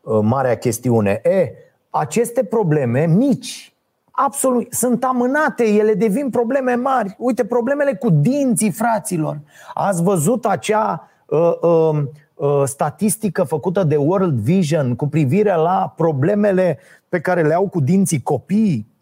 [0.02, 1.22] uh, marea chestiune.
[1.24, 1.52] E,
[1.90, 3.74] aceste probleme mici,
[4.12, 7.16] absolut, sunt amânate, ele devin probleme mari.
[7.18, 9.40] Uite, problemele cu dinții fraților.
[9.74, 12.04] Ați văzut acea uh, uh,
[12.36, 17.80] uh, statistică făcută de World Vision cu privire la problemele pe care le au cu
[17.80, 18.94] dinții copiii?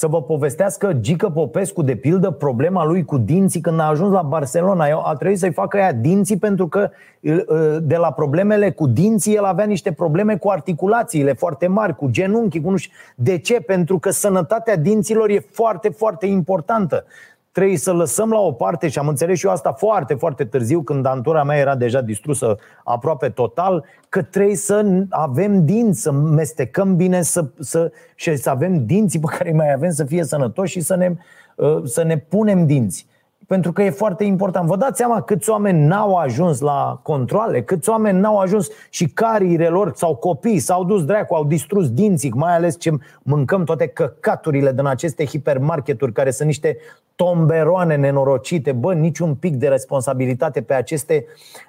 [0.00, 4.22] Să vă povestească Gică Popescu, de pildă, problema lui cu dinții când a ajuns la
[4.22, 4.84] Barcelona.
[5.04, 6.90] A trebuit să-i facă ea dinții pentru că
[7.82, 12.60] de la problemele cu dinții el avea niște probleme cu articulațiile foarte mari, cu genunchi,
[12.60, 12.92] cu nu știu.
[13.14, 13.60] De ce?
[13.60, 17.04] Pentru că sănătatea dinților e foarte, foarte importantă
[17.52, 20.82] trebuie să lăsăm la o parte și am înțeles și eu asta foarte, foarte târziu
[20.82, 26.96] când antura mea era deja distrusă aproape total, că trebuie să avem dinți, să mestecăm
[26.96, 30.72] bine să, să, și să avem dinții pe care îi mai avem să fie sănătoși
[30.72, 31.14] și să ne,
[31.56, 33.08] uh, să ne punem dinți
[33.50, 34.66] pentru că e foarte important.
[34.66, 39.68] Vă dați seama câți oameni n-au ajuns la controle, câți oameni n-au ajuns și cariile
[39.68, 42.90] lor sau copii s-au dus dracu, au distrus dinții, mai ales ce
[43.22, 46.76] mâncăm toate căcaturile din aceste hipermarketuri care sunt niște
[47.14, 51.24] tomberoane nenorocite, bă, niciun pic de responsabilitate pe aceste,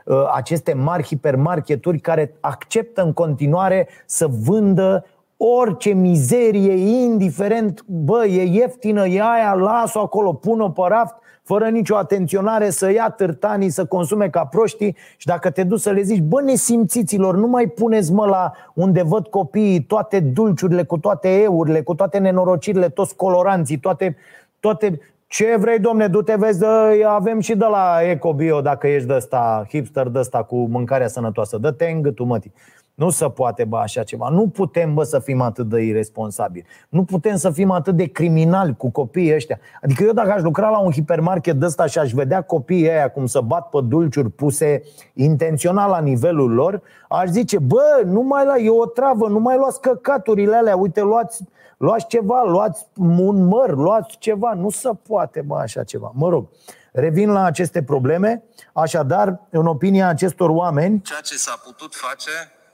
[0.06, 5.06] uh, aceste mari hipermarketuri care acceptă în continuare să vândă
[5.38, 11.15] orice mizerie, indiferent, bă, e ieftină, e aia, las-o acolo, pun-o pe raft,
[11.51, 15.89] fără nicio atenționare, să ia târtanii, să consume ca proștii și dacă te duci să
[15.89, 20.97] le zici, bă, nesimțiților, nu mai puneți mă la unde văd copiii toate dulciurile, cu
[20.97, 24.15] toate eurile, cu toate nenorocirile, toți coloranții, toate,
[24.59, 29.13] toate ce vrei, domne, du-te, vezi, dă, avem și de la EcoBio dacă ești de
[29.13, 31.57] ăsta, hipster de ăsta cu mâncarea sănătoasă.
[31.57, 32.53] Dă-te în gâtul, mătii.
[33.01, 34.29] Nu se poate, bă, așa ceva.
[34.29, 36.65] Nu putem, bă, să fim atât de irresponsabili.
[36.89, 39.59] Nu putem să fim atât de criminali cu copiii ăștia.
[39.81, 43.09] Adică eu dacă aș lucra la un hipermarket de ăsta și aș vedea copiii ăia
[43.09, 44.83] cum să bat pe dulciuri puse
[45.13, 49.57] intențional la nivelul lor, aș zice, bă, nu mai la, e o travă, nu mai
[49.57, 51.43] luați căcaturile alea, uite, luați,
[51.77, 54.53] luați ceva, luați un măr, luați ceva.
[54.53, 56.11] Nu se poate, bă, așa ceva.
[56.15, 56.47] Mă rog.
[56.91, 58.43] Revin la aceste probleme.
[58.73, 61.01] Așadar, în opinia acestor oameni.
[61.01, 62.31] Ceea ce s-a putut face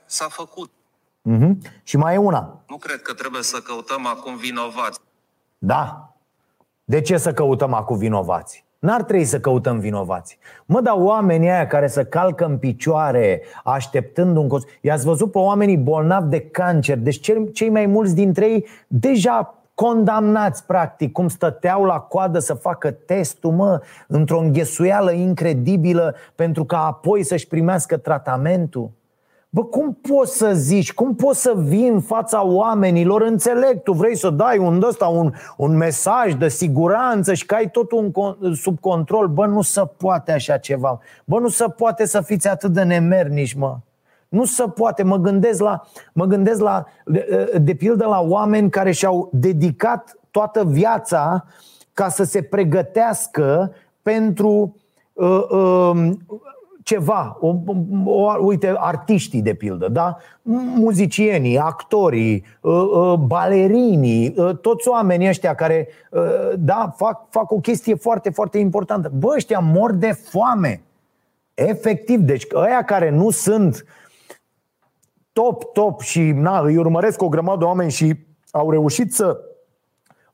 [0.08, 0.70] s-a făcut.
[1.30, 1.50] Uh-huh.
[1.82, 2.62] Și mai e una.
[2.68, 5.00] Nu cred că trebuie să căutăm acum vinovați.
[5.58, 6.12] Da.
[6.84, 8.64] De ce să căutăm acum vinovați?
[8.78, 10.38] N-ar trebui să căutăm vinovați.
[10.66, 14.62] Mă, dar oamenii aia care să calcă în picioare așteptând un cos...
[14.80, 16.98] I-ați văzut pe oamenii bolnavi de cancer.
[16.98, 17.20] Deci
[17.52, 23.52] cei mai mulți dintre ei deja condamnați, practic, cum stăteau la coadă să facă testul,
[23.52, 28.90] mă, într-o înghesuială incredibilă pentru ca apoi să-și primească tratamentul.
[29.50, 34.16] Bă, cum poți să zici, cum poți să vii în fața oamenilor, înțeleg, tu vrei
[34.16, 38.80] să dai un ăsta, un, un mesaj de siguranță și că ai totul în, sub
[38.80, 42.82] control, bă, nu se poate așa ceva, bă, nu se poate să fiți atât de
[42.82, 43.78] nemernici, mă.
[44.28, 45.82] Nu se poate, mă gândesc la,
[46.12, 51.44] mă gândesc la de, de pildă la oameni care și-au dedicat toată viața
[51.92, 54.76] ca să se pregătească pentru
[55.12, 56.10] uh, uh,
[56.88, 57.54] ceva, o,
[58.04, 60.16] o, uite, artiștii de pildă, da?
[60.74, 65.88] muzicienii, actorii, ă, ă, balerinii, ă, toți oamenii ăștia care
[66.58, 69.10] da, fac, fac o chestie foarte, foarte importantă.
[69.14, 70.82] Bă, ăștia mor de foame.
[71.54, 73.84] Efectiv, deci ăia care nu sunt
[75.32, 78.14] top, top și na, îi urmăresc o grămadă de oameni și
[78.50, 79.38] au reușit să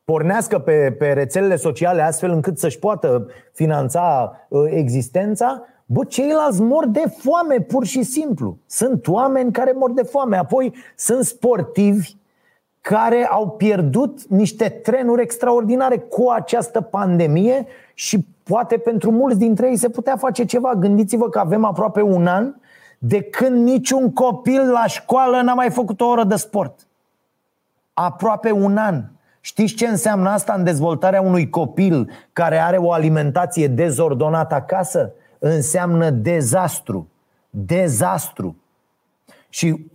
[0.05, 4.33] pornească pe, pe rețelele sociale astfel încât să-și poată finanța
[4.71, 8.59] existența, Bă, ceilalți mor de foame, pur și simplu.
[8.67, 10.37] Sunt oameni care mor de foame.
[10.37, 12.17] Apoi sunt sportivi
[12.81, 19.77] care au pierdut niște trenuri extraordinare cu această pandemie și poate pentru mulți dintre ei
[19.77, 20.75] se putea face ceva.
[20.75, 22.55] Gândiți-vă că avem aproape un an
[22.99, 26.87] de când niciun copil la școală n-a mai făcut o oră de sport.
[27.93, 29.05] Aproape un an.
[29.41, 35.13] Știți ce înseamnă asta în dezvoltarea unui copil care are o alimentație dezordonată acasă?
[35.47, 37.09] Înseamnă dezastru.
[37.51, 38.57] Dezastru.
[39.49, 39.91] Și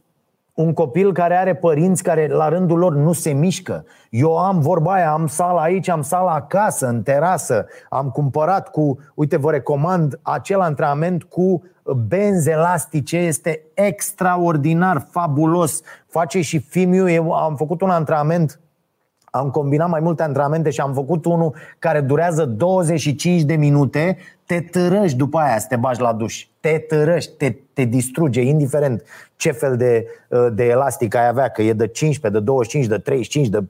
[0.53, 3.85] un copil care are părinți care la rândul lor nu se mișcă.
[4.09, 8.99] Eu am vorba aia, am sala aici, am sala acasă, în terasă, am cumpărat cu,
[9.13, 11.63] uite, vă recomand acel antrenament cu
[12.07, 15.81] benzi elastice, este extraordinar, fabulos.
[16.07, 18.59] Face și Fimiu, eu am făcut un antrenament
[19.31, 24.17] am combinat mai multe antrenamente și am făcut unul care durează 25 de minute,
[24.49, 26.45] te târăști după aia să te bagi la duș.
[26.59, 29.03] Te târăști, te, te distruge, indiferent
[29.35, 32.97] ce fel de, uh, de elastic ai avea, că e de 15, de 25, de
[32.97, 33.63] 35, de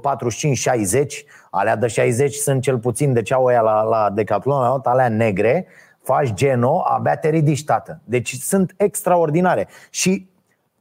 [0.00, 1.24] 45, 60.
[1.50, 5.66] Alea de 60 sunt cel puțin de ce au aia la, la Decathlon, alea negre,
[6.02, 8.00] faci geno, abia te ridici, tată.
[8.04, 9.68] Deci sunt extraordinare.
[9.90, 10.28] Și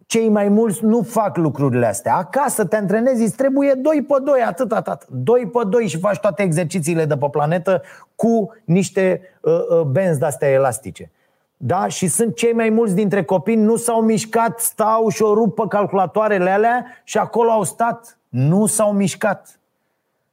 [0.06, 2.16] cei mai mulți nu fac lucrurile astea.
[2.16, 5.08] Acasă te antrenezi, îți trebuie 2 pe 2, atât, atât.
[5.10, 7.82] 2 pe 2 și faci toate exercițiile de pe planetă
[8.16, 11.12] cu niște uh, uh, benzi de-astea elastice.
[11.58, 11.88] Da?
[11.88, 15.64] Și sunt cei mai mulți dintre copii nu s-au mișcat, stau și o rup pe
[15.70, 18.18] calculatoarele alea și acolo au stat.
[18.30, 19.60] Nu s-au mișcat.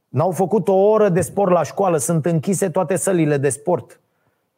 [0.09, 4.00] N-au făcut o oră de sport la școală, sunt închise toate sălile de sport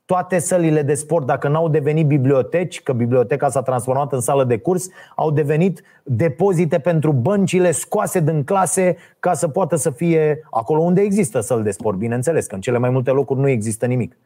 [0.05, 4.59] toate sălile de sport, dacă n-au devenit biblioteci, că biblioteca s-a transformat în sală de
[4.59, 10.81] curs, au devenit depozite pentru băncile scoase din clase ca să poată să fie acolo
[10.81, 14.17] unde există săl de sport, bineînțeles, că în cele mai multe locuri nu există nimic.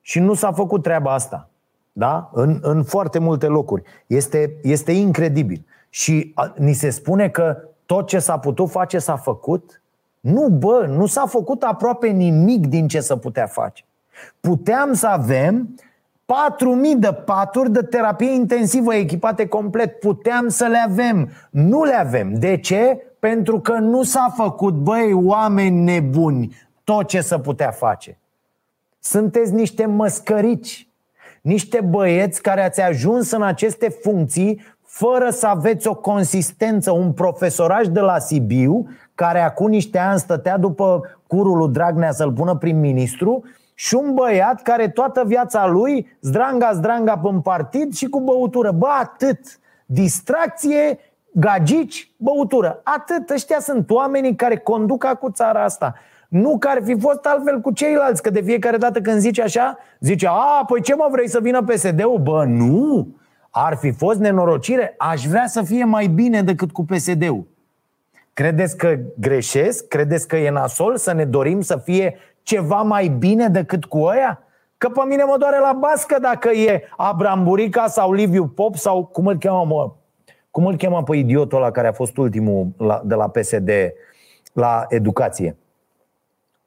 [0.00, 1.48] Și nu s-a făcut treaba asta.
[1.92, 2.30] Da?
[2.32, 3.82] În, în foarte multe locuri.
[4.06, 5.64] Este, este incredibil.
[5.88, 9.82] Și a, ni se spune că tot ce s-a putut face s-a făcut.
[10.20, 13.84] Nu, bă, nu s-a făcut aproape nimic din ce să putea face.
[14.40, 15.74] Puteam să avem
[16.24, 19.98] 4.000 de paturi de terapie intensivă echipate complet.
[19.98, 21.30] Puteam să le avem.
[21.50, 22.34] Nu le avem.
[22.34, 23.06] De ce?
[23.18, 28.18] Pentru că nu s-a făcut, băi, oameni nebuni, tot ce să putea face.
[28.98, 30.88] Sunteți niște măscărici,
[31.40, 37.86] niște băieți care ați ajuns în aceste funcții fără să aveți o consistență, un profesoraj
[37.86, 43.44] de la Sibiu, care acum niște ani stătea după curul lui Dragnea să-l pună prim-ministru
[43.74, 48.70] și un băiat care toată viața lui zdranga, zdranga pe partid și cu băutură.
[48.70, 49.40] Bă, atât.
[49.86, 50.98] Distracție,
[51.32, 52.80] gagici, băutură.
[52.82, 53.30] Atât.
[53.30, 55.94] Ăștia sunt oamenii care conduc cu țara asta.
[56.28, 59.78] Nu că ar fi fost altfel cu ceilalți, că de fiecare dată când zice așa,
[60.00, 62.18] zice, a, păi ce mă vrei să vină PSD-ul?
[62.18, 63.08] Bă, nu!
[63.50, 64.94] Ar fi fost nenorocire?
[64.98, 67.46] Aș vrea să fie mai bine decât cu PSD-ul.
[68.32, 69.88] Credeți că greșesc?
[69.88, 74.42] Credeți că e nasol să ne dorim să fie ceva mai bine decât cu ăia?
[74.78, 79.04] Că pe mine mă doare la bască dacă e Abraham Burica sau Liviu Pop sau
[79.04, 79.92] cum îl cheamă, mă,
[80.50, 83.70] cum îl cheamă pe idiotul ăla care a fost ultimul la, de la PSD
[84.52, 85.56] la educație?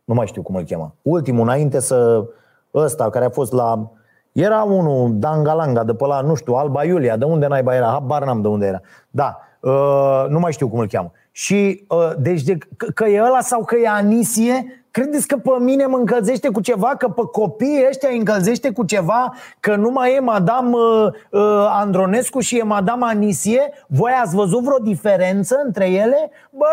[0.04, 0.94] Nu mai știu cum îl cheamă.
[1.02, 2.26] Ultimul, înainte să...
[2.74, 3.92] Ăsta care a fost la...
[4.32, 7.86] Era unul, Dangalanga, de pe la, nu știu, Alba Iulia, de unde naiba era?
[7.86, 8.82] Habar n-am de unde era.
[9.10, 11.12] Da, uh, nu mai știu cum îl cheamă.
[11.38, 15.50] Și, uh, deci, de, că, că e ăla sau că e Anisie, Credeți că pe
[15.60, 16.96] mine mă încălzește cu ceva?
[16.96, 19.34] Că pe copiii ăștia îi încălzește cu ceva?
[19.60, 23.62] Că nu mai e Madame uh, uh, Andronescu și e Madame Anisie?
[23.88, 26.32] Voi ați văzut vreo diferență între ele?
[26.50, 26.66] Bă,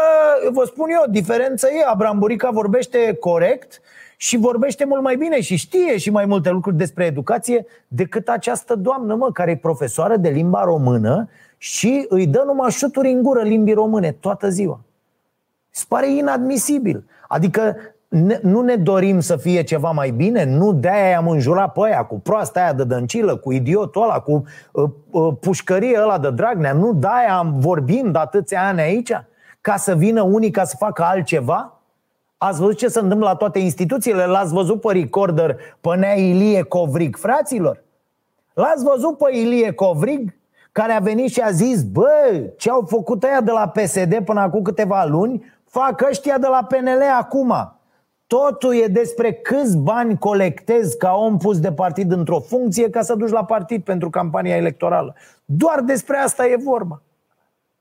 [0.52, 1.84] vă spun eu, diferență e.
[1.90, 3.80] Abraham Burica vorbește corect
[4.16, 8.74] și vorbește mult mai bine și știe și mai multe lucruri despre educație decât această
[8.74, 11.28] doamnă, mă, care e profesoară de limba română
[11.64, 14.80] și îi dă numai șuturi în gură limbii române toată ziua.
[15.70, 17.04] Se pare inadmisibil.
[17.28, 17.76] Adică
[18.08, 20.44] ne, nu ne dorim să fie ceva mai bine?
[20.44, 24.44] Nu de-aia am înjurat pe aia cu proasta aia de dăncilă, cu idiotul ăla, cu
[24.72, 26.72] uh, uh, pușcărie ăla de Dragnea?
[26.72, 29.12] Nu de-aia am vorbim de atâția ani aici?
[29.60, 31.80] Ca să vină unii ca să facă altceva?
[32.38, 34.26] Ați văzut ce se întâmplă la toate instituțiile?
[34.26, 37.82] L-ați văzut pe recorder, pe Nea Ilie Covrig, fraților?
[38.54, 40.42] L-ați văzut pe Ilie Covrig?
[40.74, 44.40] Care a venit și a zis, bă, ce au făcut aia de la PSD până
[44.40, 47.78] acum câteva luni, fac ăștia de la PNL acum.
[48.26, 53.14] Totul e despre câți bani colectezi ca om pus de partid într-o funcție ca să
[53.14, 55.14] duci la partid pentru campania electorală.
[55.44, 57.02] Doar despre asta e vorba.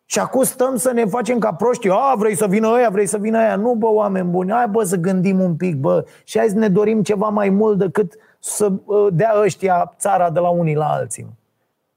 [0.05, 3.17] Și acum stăm să ne facem ca proști A, vrei să vină ăia, vrei să
[3.17, 6.47] vină ăia Nu, bă, oameni buni, hai bă să gândim un pic, bă Și hai
[6.47, 8.71] să ne dorim ceva mai mult decât să
[9.11, 11.27] dea ăștia țara de la unii la alții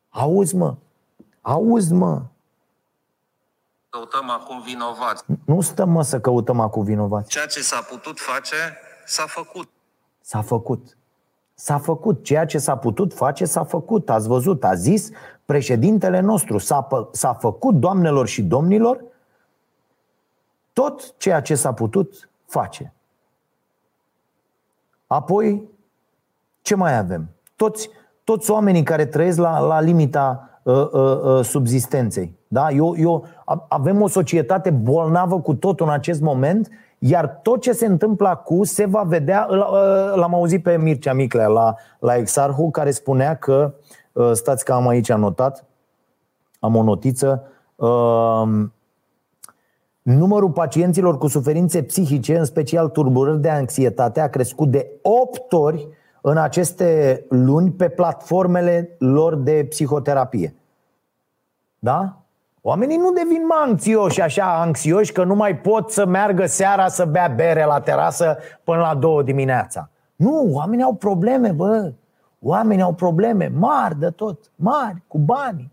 [0.08, 0.74] Auzi, mă,
[1.46, 2.22] auzi, mă
[3.88, 5.24] Căutăm acum vinovați.
[5.44, 7.28] Nu stăm, mă, să căutăm acum vinovați.
[7.28, 8.56] Ceea ce s-a putut face,
[9.06, 9.68] s-a făcut.
[10.20, 10.96] S-a făcut.
[11.54, 12.24] S-a făcut.
[12.24, 14.10] Ceea ce s-a putut face, s-a făcut.
[14.10, 15.08] Ați văzut, a zis
[15.44, 16.58] președintele nostru.
[16.58, 19.04] S-a, pă- s-a făcut, doamnelor și domnilor,
[20.72, 22.92] tot ceea ce s-a putut face.
[25.06, 25.68] Apoi,
[26.62, 27.28] ce mai avem?
[27.56, 27.90] Toți,
[28.24, 30.55] toți oamenii care trăiesc la, la limita uh, uh, uh,
[31.42, 32.34] subzistenței.
[32.48, 32.70] Da?
[32.70, 33.26] Eu, eu,
[33.68, 38.62] avem o societate bolnavă cu totul în acest moment, iar tot ce se întâmplă acum
[38.62, 39.46] se va vedea.
[40.14, 43.74] L-am auzit pe Mircea Miclea la, la Exarhu, care spunea că,
[44.32, 45.64] stați că am aici anotat,
[46.60, 47.42] am o notiță,
[50.02, 55.88] Numărul pacienților cu suferințe psihice, în special turburări de anxietate, a crescut de 8 ori
[56.28, 60.54] în aceste luni pe platformele lor de psihoterapie.
[61.78, 62.22] Da?
[62.60, 67.04] Oamenii nu devin mai anxioși, așa anxioși, că nu mai pot să meargă seara să
[67.04, 69.90] bea bere la terasă până la două dimineața.
[70.16, 71.92] Nu, oamenii au probleme, bă.
[72.40, 75.72] Oamenii au probleme mari de tot, mari, cu bani.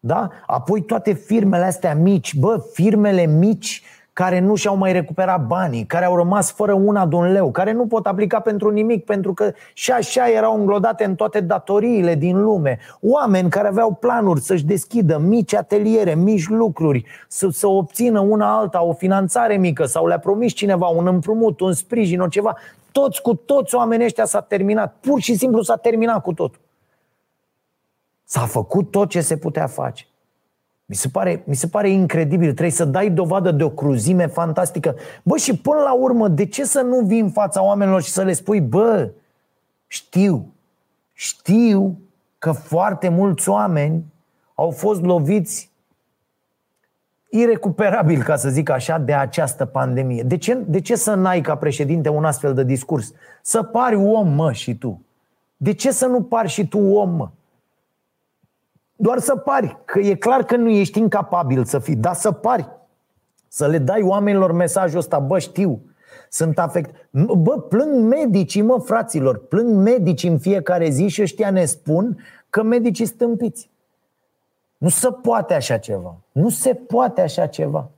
[0.00, 0.28] Da?
[0.46, 3.82] Apoi toate firmele astea mici, bă, firmele mici
[4.16, 7.72] care nu și-au mai recuperat banii, care au rămas fără una de un leu, care
[7.72, 12.42] nu pot aplica pentru nimic, pentru că și așa erau înglodate în toate datoriile din
[12.42, 12.78] lume.
[13.00, 18.82] Oameni care aveau planuri să-și deschidă mici ateliere, mici lucruri, să, să obțină una alta
[18.82, 22.56] o finanțare mică sau le-a promis cineva un împrumut, un sprijin, o ceva.
[22.92, 24.96] Toți cu toți oamenii ăștia s-a terminat.
[25.00, 26.60] Pur și simplu s-a terminat cu totul.
[28.24, 30.06] S-a făcut tot ce se putea face.
[30.88, 32.50] Mi se, pare, mi se pare incredibil.
[32.50, 34.94] Trebuie să dai dovadă de o cruzime fantastică.
[35.22, 38.22] Bă, și până la urmă, de ce să nu vii în fața oamenilor și să
[38.22, 39.10] le spui, bă,
[39.86, 40.52] știu,
[41.12, 41.98] știu
[42.38, 44.04] că foarte mulți oameni
[44.54, 45.70] au fost loviți
[47.30, 50.22] irecuperabil, ca să zic așa, de această pandemie.
[50.22, 53.12] De ce, de ce să n-ai ca președinte un astfel de discurs?
[53.42, 55.00] Să pari om, mă, și tu.
[55.56, 57.30] De ce să nu pari și tu om, mă?
[58.96, 62.68] Doar să pari, că e clar că nu ești incapabil să fii, dar să pari.
[63.48, 65.80] Să le dai oamenilor mesajul ăsta, bă, știu,
[66.28, 67.08] sunt afect.
[67.36, 72.18] Bă, plâng medicii, mă, fraților, plâng medicii în fiecare zi și ăștia ne spun
[72.50, 73.70] că medicii stâmpiți.
[74.78, 76.16] Nu se poate așa ceva.
[76.32, 77.90] Nu se poate așa ceva.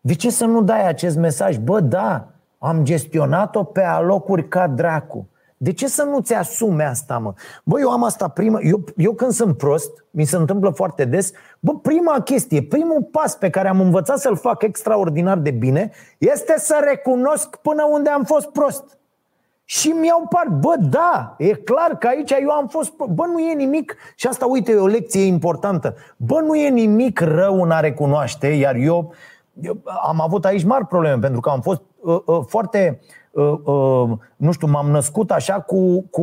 [0.00, 1.56] De ce să nu dai acest mesaj?
[1.56, 2.28] Bă, da,
[2.58, 5.28] am gestionat-o pe alocuri ca dracu.
[5.64, 7.34] De ce să nu-ți asume asta, mă?
[7.64, 11.32] Bă, eu am asta primă, eu, eu când sunt prost, mi se întâmplă foarte des,
[11.60, 16.54] bă, prima chestie, primul pas pe care am învățat să-l fac extraordinar de bine este
[16.58, 18.98] să recunosc până unde am fost prost.
[19.64, 23.54] Și mi-au par, bă, da, e clar că aici eu am fost, bă, nu e
[23.54, 27.80] nimic, și asta, uite, e o lecție importantă, bă, nu e nimic rău în a
[27.80, 29.14] recunoaște, iar eu,
[29.60, 33.23] eu am avut aici mari probleme, pentru că am fost uh, uh, foarte Uh, uh,
[34.36, 36.22] nu știu, m-am născut așa cu, cu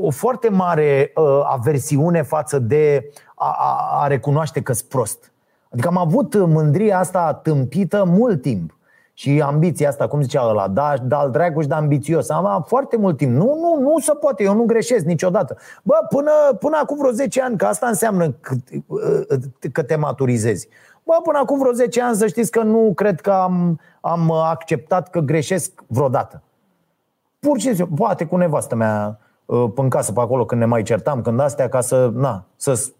[0.00, 5.32] o foarte mare uh, aversiune față de a, a, a recunoaște că sunt prost.
[5.70, 8.76] Adică am avut mândria asta tâmpită mult timp
[9.18, 12.30] și ambiția asta, cum zicea ăla, da, da al dragu și da ambițios.
[12.30, 13.32] Am foarte mult timp.
[13.32, 15.56] Nu, nu, nu se poate, eu nu greșesc niciodată.
[15.82, 18.54] Bă, până, până acum vreo 10 ani, că asta înseamnă că,
[19.72, 20.68] că te maturizezi.
[21.06, 25.10] Bă, până acum vreo 10 ani să știți că nu cred că am, am acceptat
[25.10, 26.42] că greșesc vreodată.
[27.38, 30.82] Pur și simplu, poate cu nevastă mea uh, în casă pe acolo când ne mai
[30.82, 32.90] certam, când astea, ca să, na, să,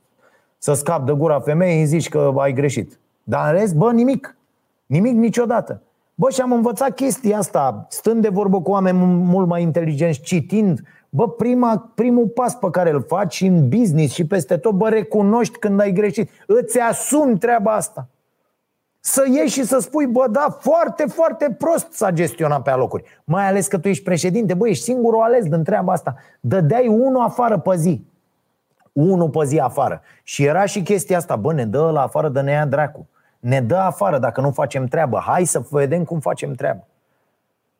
[0.59, 2.99] să scap de gura femeii, îi zici că ai greșit.
[3.23, 4.37] Dar în rest, bă, nimic.
[4.87, 5.83] Nimic niciodată.
[6.15, 10.83] Bă, și am învățat chestia asta, stând de vorbă cu oameni mult mai inteligenți, citind,
[11.17, 15.59] bă, prima, primul pas pe care îl faci în business și peste tot, bă, recunoști
[15.59, 16.31] când ai greșit.
[16.47, 18.09] Îți asumi treaba asta.
[19.01, 23.05] Să ieși și să spui, bă, da, foarte, foarte prost s-a gestionat pe alocuri.
[23.25, 26.15] Mai ales că tu ești președinte, bă, ești singurul ales din treaba asta.
[26.41, 28.05] Dădeai unul afară pe zi.
[28.93, 30.01] Unul pe zi afară.
[30.23, 33.09] Și era și chestia asta, bă, ne dă la afară de ne ia dracu.
[33.41, 35.23] Ne dă afară dacă nu facem treabă.
[35.27, 36.87] Hai să vedem cum facem treabă.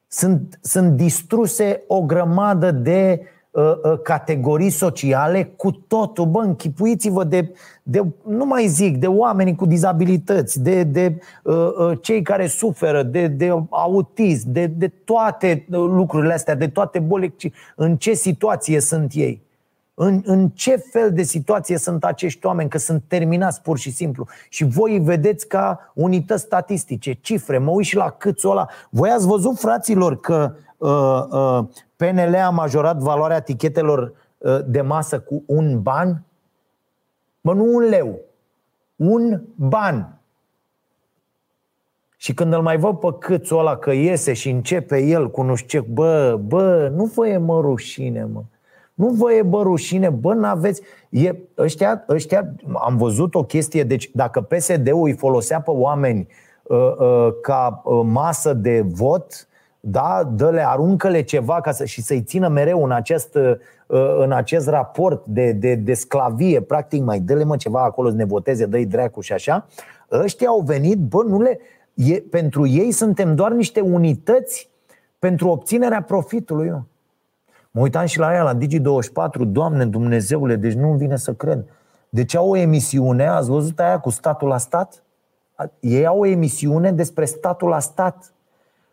[0.09, 6.27] Sunt, sunt distruse o grămadă de uh, uh, categorii sociale cu totul.
[6.27, 11.99] Bă, închipuiți-vă de, de, nu mai zic, de oameni cu dizabilități, de, de uh, uh,
[12.01, 17.35] cei care suferă, de, de autism, de, de toate lucrurile astea, de toate bolile,
[17.77, 19.46] în ce situație sunt ei.
[19.99, 24.27] În, în ce fel de situație sunt acești oameni, că sunt terminați pur și simplu.
[24.49, 28.67] Și voi îi vedeți ca unități statistice, cifre, mă uit și la câțul ăla.
[28.91, 31.65] Voi ați văzut, fraților, că uh, uh,
[31.97, 36.23] PNL a majorat valoarea etichetelor uh, de masă cu un ban?
[37.41, 38.21] Mă, nu un leu,
[38.97, 40.21] un ban.
[42.17, 45.55] Și când îl mai văd pe câțul ăla că iese și începe el cu nu
[45.55, 48.43] știu ce, bă, bă, nu vă e mă rușine, mă.
[48.97, 50.83] Nu vă e bă rușine, bă, n-aveți...
[51.11, 56.27] E, ăștia, ăștia, am văzut o chestie, deci dacă PSD-ul îi folosea pe oameni
[56.63, 59.49] uh, uh, ca uh, masă de vot,
[59.81, 64.69] da, dă-le, aruncă-le ceva ca să, și să-i țină mereu în acest, uh, în acest
[64.69, 68.87] raport de, de, de sclavie, practic mai dă-le mă ceva acolo să ne voteze, dă-i
[68.87, 69.67] dracu și așa.
[70.13, 71.59] Ăștia au venit, bă, nu le...
[71.95, 74.71] E, pentru ei suntem doar niște unități
[75.19, 76.67] pentru obținerea profitului.
[76.67, 76.85] Eu.
[77.77, 81.65] Mă uitam și la ea, la Digi24, Doamne Dumnezeule, deci nu vine să cred.
[82.09, 85.03] Deci au o emisiune, ați văzut aia cu statul la stat?
[85.81, 88.33] Ei au o emisiune despre statul la stat.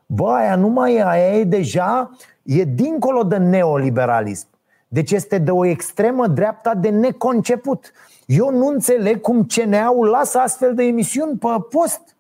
[0.06, 2.10] Bă, aia nu mai e, aia e deja,
[2.44, 4.48] e dincolo de neoliberalism.
[4.88, 7.92] Deci este de o extremă dreapta de neconceput.
[8.26, 12.16] Eu nu înțeleg cum CNA-ul lasă astfel de emisiuni pe post.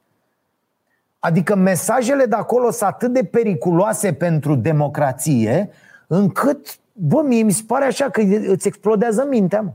[1.20, 5.70] Adică mesajele de acolo sunt atât de periculoase pentru democrație,
[6.16, 9.62] încât, bă, mie mi se pare așa că îți explodează mintea.
[9.62, 9.74] Mă.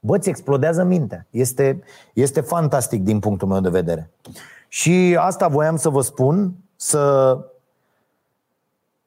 [0.00, 1.26] Bă, îți explodează mintea.
[1.30, 4.10] Este, este fantastic din punctul meu de vedere.
[4.68, 7.38] Și asta voiam să vă spun, să...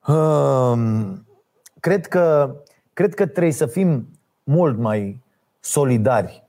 [0.07, 1.25] Um,
[1.79, 2.55] cred, că,
[2.93, 4.07] cred că trebuie să fim
[4.43, 5.21] mult mai
[5.59, 6.43] solidari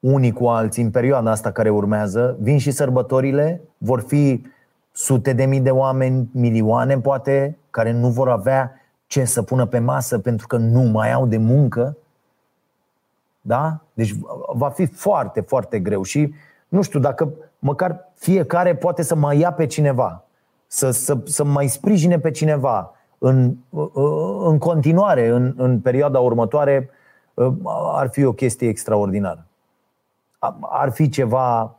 [0.00, 2.36] unii cu alții în perioada asta care urmează.
[2.40, 4.46] Vin și sărbătorile, vor fi
[4.92, 8.79] sute de mii de oameni, milioane poate, care nu vor avea
[9.10, 11.96] ce să pună pe masă pentru că nu mai au de muncă.
[13.40, 13.80] Da?
[13.92, 14.14] Deci
[14.52, 16.34] va fi foarte, foarte greu și
[16.68, 20.24] nu știu dacă măcar fiecare poate să mai ia pe cineva,
[20.66, 23.54] să, să, să mai sprijine pe cineva în,
[24.44, 26.90] în continuare, în, în perioada următoare,
[27.92, 29.46] ar fi o chestie extraordinară.
[30.60, 31.76] Ar fi ceva.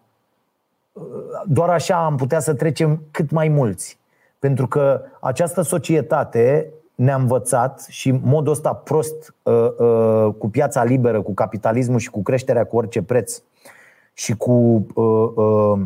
[1.46, 4.00] Doar așa am putea să trecem cât mai mulți.
[4.40, 11.22] Pentru că această societate ne-a învățat și modul ăsta prost uh, uh, cu piața liberă,
[11.22, 13.42] cu capitalismul și cu creșterea cu orice preț
[14.14, 15.82] și cu uh, uh,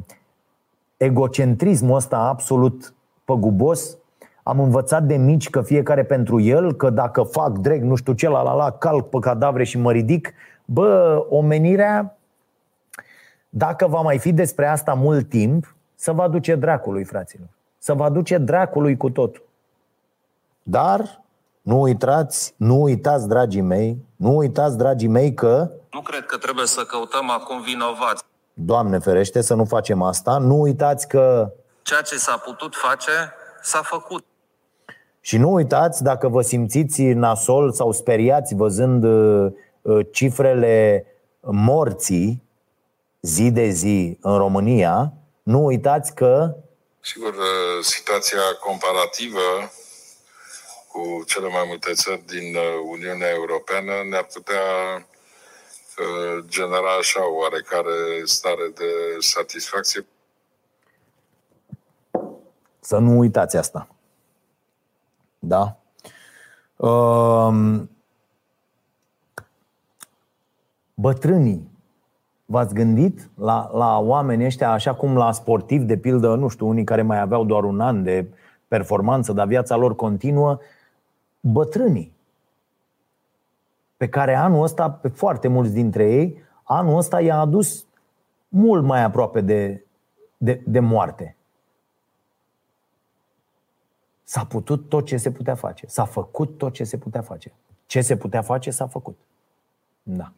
[0.98, 2.94] egocentrismul ăsta absolut
[3.26, 3.98] păgubos,
[4.44, 8.30] am învățat de mici că fiecare pentru el, că dacă fac drag, nu știu ce,
[8.30, 10.34] la la la, calc pe cadavre și mă ridic.
[10.66, 12.18] Bă, omenirea,
[13.50, 17.48] dacă va mai fi despre asta mult timp, să vă aduce dracului, fraților.
[17.78, 19.45] Să vă aduce dracului cu totul.
[20.68, 21.24] Dar
[21.62, 25.70] nu uitați, nu uitați, dragii mei, nu uitați, dragii mei, că...
[25.92, 28.24] Nu cred că trebuie să căutăm acum vinovați.
[28.54, 30.38] Doamne ferește să nu facem asta.
[30.38, 31.52] Nu uitați că...
[31.82, 33.12] Ceea ce s-a putut face,
[33.62, 34.26] s-a făcut.
[35.22, 39.52] Și nu uitați, dacă vă simțiți nasol sau speriați văzând uh,
[39.82, 41.06] uh, cifrele
[41.42, 42.44] morții
[43.22, 45.14] zi de zi în România,
[45.44, 46.56] nu uitați că...
[47.00, 49.40] Sigur, uh, situația comparativă
[50.96, 52.56] cu cele mai multe țări din
[52.90, 54.66] Uniunea Europeană ne-ar putea
[56.48, 58.90] genera așa o oarecare stare de
[59.20, 60.06] satisfacție.
[62.80, 63.88] Să nu uitați asta.
[65.40, 65.78] Da?
[66.76, 67.90] Um,
[70.94, 71.70] bătrânii,
[72.46, 76.84] v-ați gândit la, la oamenii ăștia, așa cum la sportivi, de pildă, nu știu, unii
[76.84, 78.26] care mai aveau doar un an de
[78.68, 80.60] performanță, dar viața lor continuă,
[81.52, 82.14] bătrânii,
[83.98, 87.86] pe care anul ăsta, pe foarte mulți dintre ei, anul ăsta i-a adus
[88.48, 89.86] mult mai aproape de,
[90.38, 91.36] de, de moarte.
[94.24, 95.88] S-a putut tot ce se putea face.
[95.88, 97.54] S-a făcut tot ce se putea face.
[97.86, 99.18] Ce se putea face, s-a făcut.
[100.04, 100.32] Da.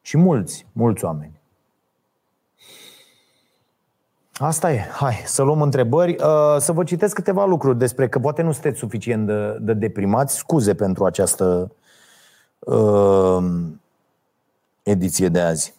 [0.00, 1.40] Și mulți, mulți oameni.
[4.38, 4.78] Asta e.
[4.78, 6.12] Hai, să luăm întrebări.
[6.12, 10.36] Uh, să vă citesc câteva lucruri despre că poate nu sunteți suficient de, de deprimați.
[10.36, 11.72] Scuze pentru această
[12.58, 13.44] uh,
[14.82, 15.74] ediție de azi.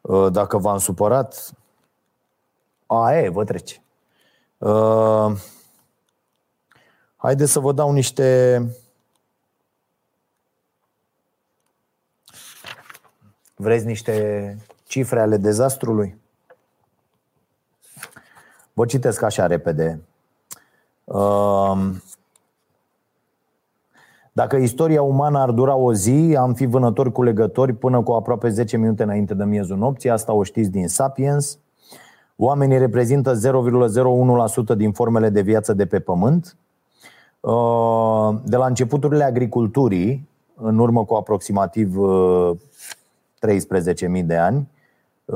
[0.00, 1.52] Uh, dacă v-am supărat,
[2.86, 3.82] a, e, vă trece.
[4.58, 5.32] Uh,
[7.16, 8.60] haideți să vă dau niște
[13.56, 16.23] Vreți niște cifre ale dezastrului?
[18.74, 20.00] Vă citesc așa repede.
[21.04, 21.90] Uh,
[24.32, 28.48] dacă istoria umană ar dura o zi, am fi vânători cu legători până cu aproape
[28.48, 30.10] 10 minute înainte de miezul nopții.
[30.10, 31.58] Asta o știți din Sapiens.
[32.36, 33.32] Oamenii reprezintă
[34.74, 36.56] 0,01% din formele de viață de pe pământ.
[37.40, 41.98] Uh, de la începuturile agriculturii, în urmă cu aproximativ 13.000
[44.10, 44.68] uh, de ani,
[45.28, 45.32] 12-13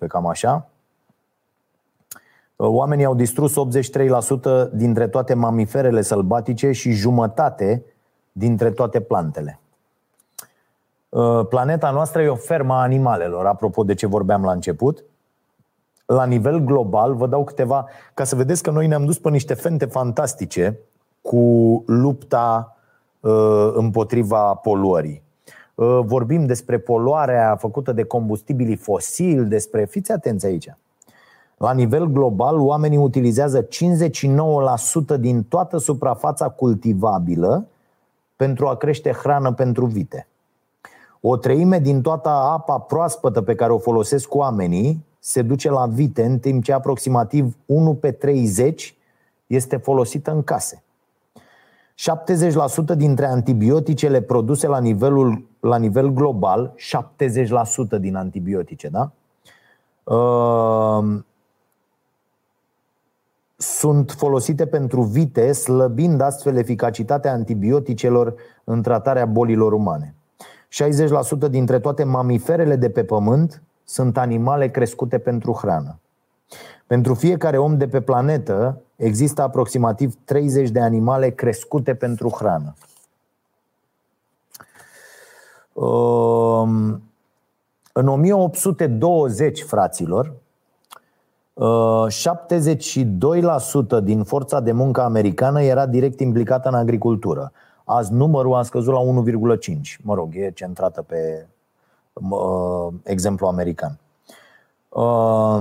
[0.00, 0.68] uh, cam așa,
[2.68, 3.54] oamenii au distrus
[4.68, 7.84] 83% dintre toate mamiferele sălbatice și jumătate
[8.32, 9.60] dintre toate plantele.
[11.08, 15.04] Uh, planeta noastră e o fermă a animalelor, apropo de ce vorbeam la început.
[16.06, 19.54] La nivel global, vă dau câteva, ca să vedeți că noi ne-am dus pe niște
[19.54, 20.78] fente fantastice
[21.20, 22.76] cu lupta
[23.20, 25.22] uh, împotriva poluării.
[25.74, 29.84] Uh, vorbim despre poluarea făcută de combustibili fosili, despre.
[29.84, 30.68] Fiți atenți aici.
[31.62, 33.68] La nivel global, oamenii utilizează 59%
[35.18, 37.66] din toată suprafața cultivabilă
[38.36, 40.26] pentru a crește hrană pentru vite.
[41.20, 46.24] O treime din toată apa proaspătă pe care o folosesc oamenii se duce la vite,
[46.24, 48.94] în timp ce aproximativ 1 pe 30
[49.46, 50.82] este folosită în case.
[52.94, 56.74] 70% dintre antibioticele produse la, nivelul, la nivel global,
[57.96, 59.10] 70% din antibiotice, da?
[60.14, 61.20] Uh,
[63.60, 68.34] sunt folosite pentru vite, slăbind astfel eficacitatea antibioticelor
[68.64, 70.14] în tratarea bolilor umane.
[71.46, 75.98] 60% dintre toate mamiferele de pe pământ sunt animale crescute pentru hrană.
[76.86, 82.74] Pentru fiecare om de pe planetă există aproximativ 30 de animale crescute pentru hrană.
[85.72, 87.02] Um,
[87.92, 90.32] în 1820, fraților,
[91.60, 91.62] 72%
[93.90, 97.52] uh, din forța de muncă americană era direct implicată în agricultură.
[97.84, 99.80] Azi numărul a scăzut la 1,5.
[100.02, 101.46] Mă rog, e centrată pe
[102.12, 103.98] uh, exemplu american.
[104.88, 105.58] Uh,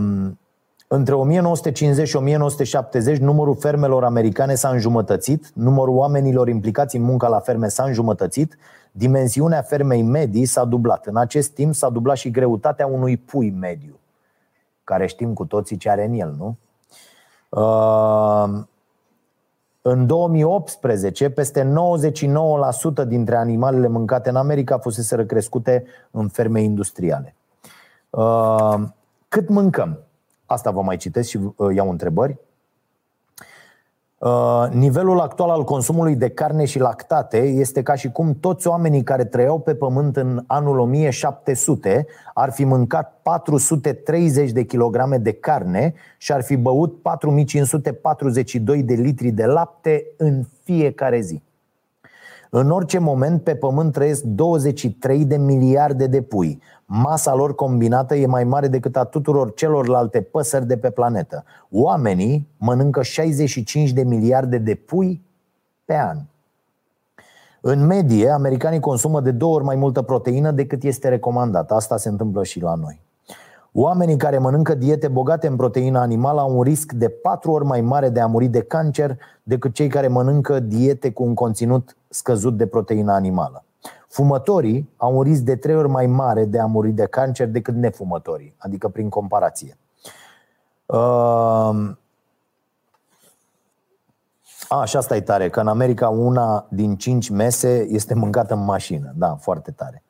[0.87, 7.39] între 1950 și 1970, numărul fermelor americane s-a înjumătățit, numărul oamenilor implicați în munca la
[7.39, 8.57] ferme s-a înjumătățit,
[8.91, 11.05] dimensiunea fermei medii s-a dublat.
[11.05, 13.98] În acest timp s-a dublat și greutatea unui pui mediu
[14.89, 16.57] care știm cu toții ce are în el, nu?
[17.49, 18.63] Uh,
[19.81, 21.73] în 2018, peste
[23.03, 27.35] 99% dintre animalele mâncate în America fusese crescute în ferme industriale.
[28.09, 28.75] Uh,
[29.27, 29.99] cât mâncăm?
[30.45, 32.37] Asta vă mai citesc și uh, iau întrebări.
[34.19, 39.03] Uh, nivelul actual al consumului de carne și lactate este ca și cum toți oamenii
[39.03, 45.93] care trăiau pe pământ în anul 1700 ar fi mâncat 430 de kilograme de carne
[46.17, 51.41] și ar fi băut 4542 de litri de lapte în fiecare zi.
[52.49, 58.25] În orice moment pe pământ trăiesc 23 de miliarde de pui, masa lor combinată e
[58.25, 61.43] mai mare decât a tuturor celorlalte păsări de pe planetă.
[61.71, 65.21] Oamenii mănâncă 65 de miliarde de pui
[65.85, 66.17] pe an.
[67.61, 71.71] În medie, americanii consumă de două ori mai multă proteină decât este recomandat.
[71.71, 73.01] Asta se întâmplă și la noi.
[73.73, 77.81] Oamenii care mănâncă diete bogate în proteină animală au un risc de patru ori mai
[77.81, 82.57] mare de a muri de cancer decât cei care mănâncă diete cu un conținut scăzut
[82.57, 83.63] de proteină animală.
[84.07, 87.75] Fumătorii au un risc de trei ori mai mare de a muri de cancer decât
[87.75, 89.77] nefumătorii, adică prin comparație.
[90.85, 91.97] Uh...
[94.69, 98.63] A, și asta e tare, că în America una din cinci mese este mâncată în
[98.63, 99.13] mașină.
[99.15, 100.03] Da, foarte tare.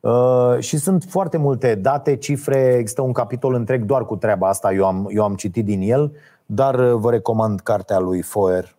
[0.00, 4.72] Uh, și sunt foarte multe date, cifre, există un capitol întreg doar cu treaba asta,
[4.72, 6.12] eu am, eu am citit din el,
[6.46, 8.76] dar vă recomand cartea lui Foer,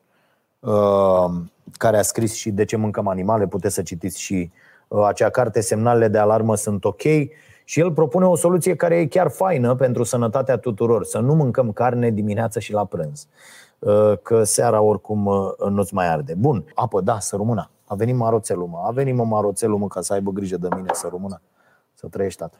[0.59, 1.29] uh,
[1.77, 4.51] care a scris și De ce mâncăm animale, puteți să citiți și
[4.87, 7.01] uh, acea carte, semnalele de alarmă sunt ok
[7.63, 11.71] și el propune o soluție care e chiar faină pentru sănătatea tuturor, să nu mâncăm
[11.71, 13.27] carne dimineața și la prânz,
[13.79, 16.33] uh, că seara oricum uh, nu-ți mai arde.
[16.33, 17.69] Bun, apă, da, să rămână.
[17.89, 18.81] A venit maroțelul, mă.
[18.85, 21.41] A venit mă maroțelul, mă, ca să aibă grijă de mine, să rămână.
[21.93, 22.57] Să trăiești, tată.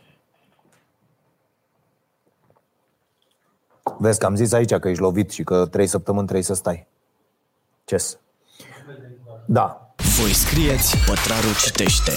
[3.98, 6.88] Vezi că am zis aici că ești lovit și că trei săptămâni trebuie să stai.
[7.84, 7.98] Ce
[9.46, 9.94] Da.
[10.20, 12.12] Voi scrieți, pătrarul citește.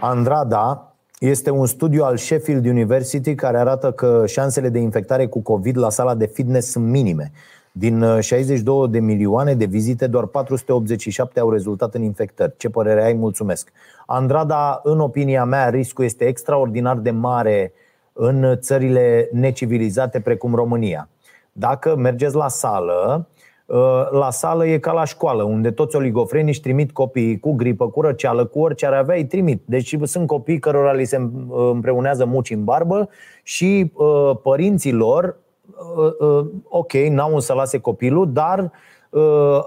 [0.00, 5.76] Andrada este un studiu al Sheffield University care arată că șansele de infectare cu COVID
[5.76, 7.32] la sala de fitness sunt minime.
[7.76, 12.54] Din 62 uh, de milioane de vizite, doar 487 au rezultat în infectări.
[12.56, 13.12] Ce părere ai?
[13.12, 13.72] Mulțumesc.
[14.06, 17.72] Andrada, în opinia mea, riscul este extraordinar de mare
[18.12, 21.08] în țările necivilizate precum România.
[21.52, 23.28] Dacă mergeți la sală,
[23.66, 27.88] uh, la sală e ca la școală, unde toți oligofrenii își trimit copiii cu gripă,
[27.88, 29.62] cu răceală, cu orice ar avea, îi trimit.
[29.64, 33.08] Deci sunt copii cărora li se împreunează muci în barbă
[33.42, 35.43] și uh, părinții lor Uh, uh,
[36.68, 38.70] ok, n-au un să lase copilul, dar
[39.10, 39.60] uh,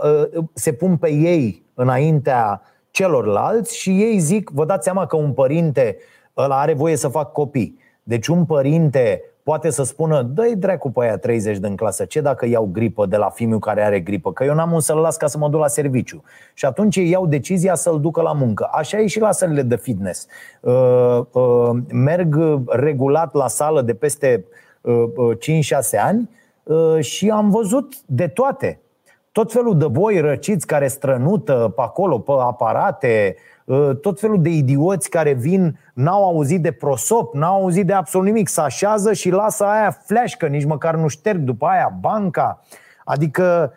[0.54, 5.98] se pun pe ei înaintea celorlalți și ei zic, vă dați seama că un părinte
[6.38, 7.80] ăla are voie să fac copii.
[8.04, 12.46] Deci un părinte poate să spună, dă-i dracu pe aia 30 din clasă, ce dacă
[12.46, 15.28] iau gripă de la fimiu care are gripă, că eu n-am un să-l las ca
[15.28, 16.24] să mă duc la serviciu.
[16.54, 18.70] Și atunci ei iau decizia să-l ducă la muncă.
[18.72, 20.28] Așa e și la sălile de fitness.
[20.62, 24.46] Uh, uh, merg regulat la sală de peste
[24.88, 26.30] 5-6 ani
[26.64, 28.80] uh, și am văzut de toate.
[29.32, 33.36] Tot felul de boi răciți care strănută pe acolo, pe aparate,
[33.66, 38.28] uh, tot felul de idioți care vin, n-au auzit de prosop, n-au auzit de absolut
[38.28, 42.62] nimic, se așează și lasă aia flash, că nici măcar nu șterg după aia banca.
[43.06, 43.74] Adică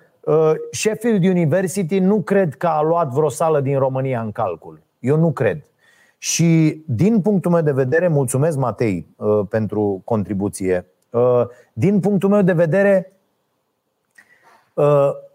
[0.70, 4.82] Sheffield University nu cred că a luat vreo sală din România în calcul.
[4.98, 5.62] Eu nu cred.
[6.18, 9.06] Și din punctul meu de vedere, mulțumesc Matei
[9.48, 10.86] pentru contribuție.
[11.72, 13.12] Din punctul meu de vedere,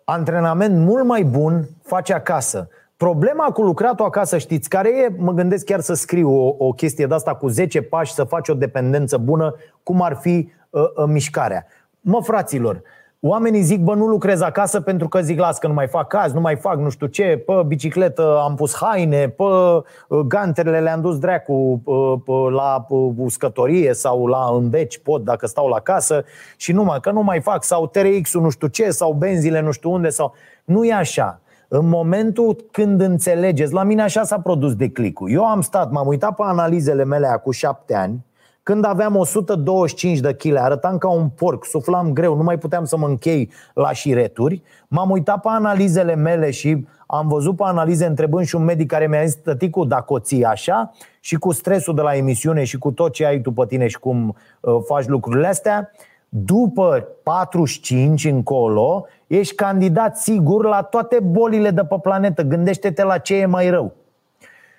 [0.05, 2.69] antrenament mult mai bun face acasă.
[2.97, 5.13] Problema cu lucratul acasă, știți care e?
[5.17, 8.49] Mă gândesc chiar să scriu o, o chestie de asta cu 10 pași să faci
[8.49, 11.65] o dependență bună, cum ar fi uh, uh, mișcarea.
[12.01, 12.82] Mă, fraților,
[13.28, 16.34] Oamenii zic, bă, nu lucrez acasă pentru că zic, las că nu mai fac caz,
[16.34, 21.01] nu mai fac nu știu ce, pe bicicletă am pus haine, pe uh, ganterele le-am
[21.01, 26.23] dus dracu uh, la uh, uscătorie sau la îmbeci, pot dacă stau la casă
[26.57, 29.91] și numai că nu mai fac, sau TRX-ul nu știu ce, sau benzile nu știu
[29.91, 30.34] unde, sau...
[30.65, 31.39] Nu e așa.
[31.67, 35.32] În momentul când înțelegeți, la mine așa s-a produs declicul.
[35.32, 38.26] Eu am stat, m-am uitat pe analizele mele acum șapte ani,
[38.66, 42.97] când aveam 125 de kg, arătam ca un porc, suflam greu, nu mai puteam să
[42.97, 44.61] mă închei la șireturi.
[44.88, 49.07] M-am uitat pe analizele mele și am văzut pe analize întrebând și un medic care
[49.07, 52.91] mi-a zis Tăticu, dacă o ții așa și cu stresul de la emisiune și cu
[52.91, 55.91] tot ce ai tu pe tine și cum uh, faci lucrurile astea,
[56.30, 62.41] după 45 încolo, ești candidat sigur la toate bolile de pe planetă.
[62.41, 63.93] Gândește-te la ce e mai rău.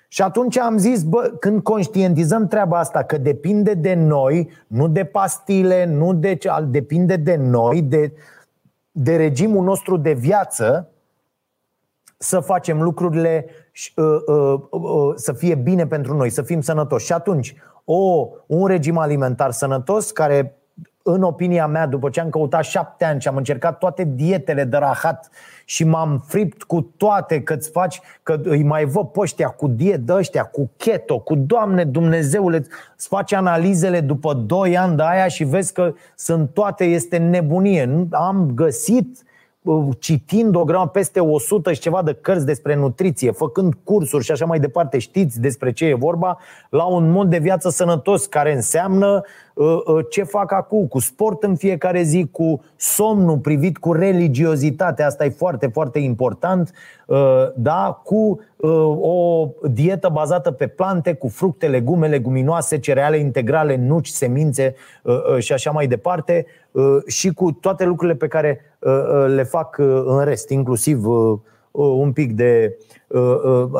[0.07, 5.03] Și atunci am zis, bă, când conștientizăm treaba asta, că depinde de noi, nu de
[5.03, 8.13] pastile, nu de ce, depinde de noi, de,
[8.91, 10.89] de regimul nostru de viață,
[12.17, 13.45] să facem lucrurile
[13.95, 17.05] uh, uh, uh, să fie bine pentru noi, să fim sănătoși.
[17.05, 17.55] Și atunci,
[17.85, 20.56] o, un regim alimentar sănătos care
[21.13, 24.77] în opinia mea, după ce am căutat șapte ani și am încercat toate dietele de
[24.77, 25.29] rahat
[25.65, 29.67] și m-am fript cu toate că îți faci, că îi mai văd pe ăștia cu
[29.67, 35.03] diet de ăștia, cu keto, cu Doamne Dumnezeule, îți faci analizele după 2 ani de
[35.05, 38.07] aia și vezi că sunt toate, este nebunie.
[38.11, 39.21] Am găsit
[39.99, 44.45] citind o grămadă peste 100 și ceva de cărți despre nutriție, făcând cursuri și așa
[44.45, 46.37] mai departe, știți despre ce e vorba,
[46.69, 49.46] la un mod de viață sănătos care înseamnă uh, uh,
[50.09, 55.29] ce fac acum, cu sport în fiecare zi, cu somnul privit cu religiozitate, asta e
[55.29, 56.71] foarte, foarte important,
[57.05, 57.17] uh,
[57.55, 58.01] da?
[58.03, 58.39] cu
[58.99, 64.75] o dietă bazată pe plante, cu fructe, legume, leguminoase, cereale integrale, nuci, semințe
[65.37, 66.45] și așa mai departe,
[67.07, 68.61] și cu toate lucrurile pe care
[69.27, 71.05] le fac în rest, inclusiv
[71.71, 72.77] un pic de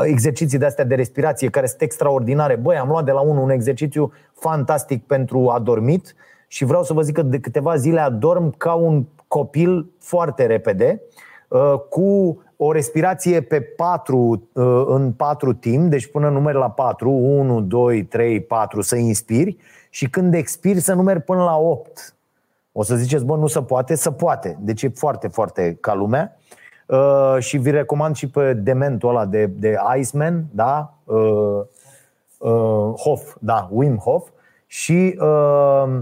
[0.04, 2.56] exerciții de astea de respirație care sunt extraordinare.
[2.56, 6.16] Băi, am luat de la unul un exercițiu fantastic pentru adormit
[6.48, 11.02] și vreau să vă zic că de câteva zile adorm ca un copil foarte repede
[11.90, 14.50] cu o respirație pe 4
[14.88, 19.58] în 4 timp, deci până numeri la 4, 1, 2, 3, 4 să inspiri
[19.90, 22.16] și când expiri să numeri până la 8.
[22.72, 24.58] O să ziceți, bă, nu se poate, să poate.
[24.60, 26.38] Deci e foarte, foarte ca lumea.
[26.86, 30.94] Uh, și vi recomand și pe dementul ăla de, de Iceman, da?
[31.04, 31.62] Uh,
[32.40, 34.30] uh, Hof, da, Wim Hof.
[34.66, 36.00] Și uh,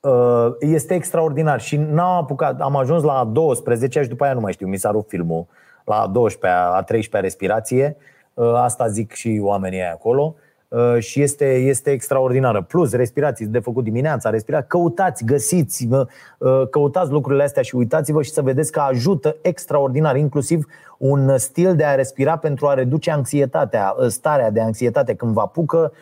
[0.00, 1.60] uh, este extraordinar.
[1.60, 4.90] Și n-am apucat, am ajuns la 12 și după aia nu mai știu, mi s-a
[4.90, 5.46] rupt filmul
[5.84, 7.96] la 12 a 13 respirație.
[8.34, 10.34] Uh, asta zic și oamenii acolo.
[10.72, 12.62] Uh, și este, este extraordinară.
[12.62, 18.30] Plus, respirații de făcut dimineața, respirați, căutați, găsiți, uh, căutați lucrurile astea și uitați-vă și
[18.30, 20.66] să vedeți că ajută extraordinar, inclusiv
[20.98, 25.40] un stil de a respira pentru a reduce anxietatea, uh, starea de anxietate când vă
[25.40, 25.92] apucă,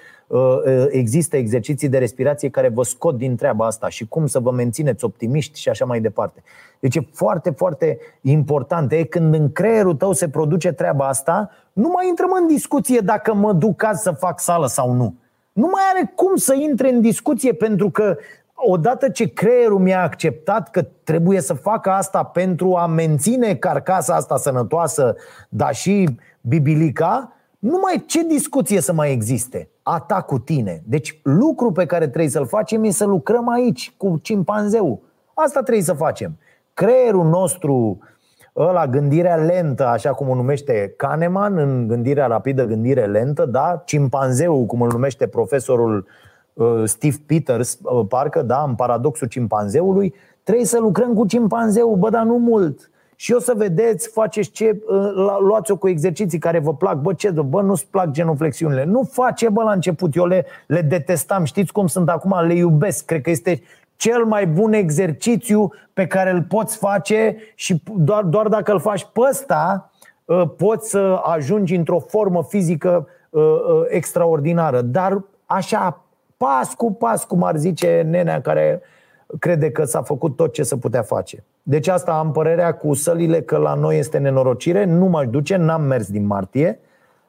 [0.91, 5.05] există exerciții de respirație care vă scot din treaba asta și cum să vă mențineți
[5.05, 6.43] optimiști și așa mai departe.
[6.81, 8.93] Deci e foarte, foarte important.
[8.93, 13.35] E când în creierul tău se produce treaba asta, nu mai intrăm în discuție dacă
[13.35, 15.15] mă duc azi să fac sală sau nu.
[15.53, 18.17] Nu mai are cum să intre în discuție pentru că
[18.55, 24.37] odată ce creierul mi-a acceptat că trebuie să facă asta pentru a menține carcasa asta
[24.37, 25.15] sănătoasă,
[25.49, 26.09] dar și
[26.41, 29.69] bibilica, nu mai ce discuție să mai existe?
[29.93, 30.83] A ta cu tine.
[30.87, 35.01] Deci lucru pe care trebuie să-l facem e să lucrăm aici cu cimpanzeu.
[35.35, 36.39] Asta trebuie să facem.
[36.75, 37.99] Creierul nostru
[38.57, 43.83] ăla, gândirea lentă, așa cum o numește Kahneman, în gândirea rapidă, gândire lentă, da?
[43.85, 46.07] Cimpanzeu, cum îl numește profesorul
[46.53, 52.11] uh, Steve Peters, uh, parcă, da, în paradoxul cimpanzeului, trebuie să lucrăm cu cimpanzeul, bă,
[52.11, 52.91] dar nu mult.
[53.21, 57.31] Și o să vedeți, faceți ce, uh, luați-o cu exerciții care vă plac, bă, ce,
[57.31, 58.85] bă, nu-ți plac genuflexiunile.
[58.85, 63.05] Nu face, bă, la început, eu le, le detestam, știți cum sunt acum, le iubesc,
[63.05, 63.63] cred că este
[63.97, 69.05] cel mai bun exercițiu pe care îl poți face și doar, doar dacă îl faci
[69.13, 69.91] pe ăsta,
[70.29, 74.81] ă, poți să ajungi într-o formă fizică ă, ă, extraordinară.
[74.81, 76.05] Dar așa,
[76.37, 78.83] pas cu pas, cum ar zice nenea care
[79.39, 81.45] crede că s-a făcut tot ce se putea face.
[81.63, 85.83] Deci asta am părerea cu sălile că la noi este nenorocire, nu m-aș duce, n-am
[85.83, 86.81] mers din martie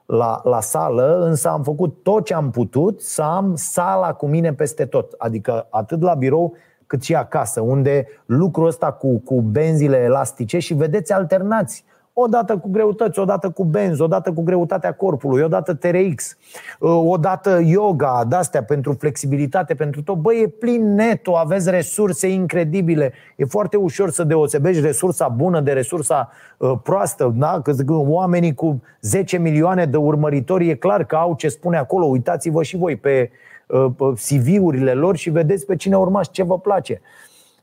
[0.05, 4.53] la, la sală, însă am făcut tot ce am putut să am sala cu mine
[4.53, 5.13] peste tot.
[5.17, 6.55] Adică atât la birou
[6.87, 11.85] cât și acasă, unde lucrul ăsta cu, cu benzile elastice și vedeți alternați
[12.22, 16.38] odată cu greutăți, odată cu benz, odată cu greutatea corpului, odată TRX,
[16.80, 20.15] uh, odată yoga, de-astea pentru flexibilitate, pentru tot.
[20.15, 23.13] Băi, e plin neto, aveți resurse incredibile.
[23.36, 27.34] E foarte ușor să deosebești resursa bună de resursa uh, proastă.
[27.36, 27.61] Da?
[27.63, 32.05] Că oamenii cu 10 milioane de urmăritori e clar că au ce spune acolo.
[32.05, 33.32] Uitați-vă și voi pe
[33.67, 37.01] uh, CV-urile lor și vedeți pe cine urmați, ce vă place.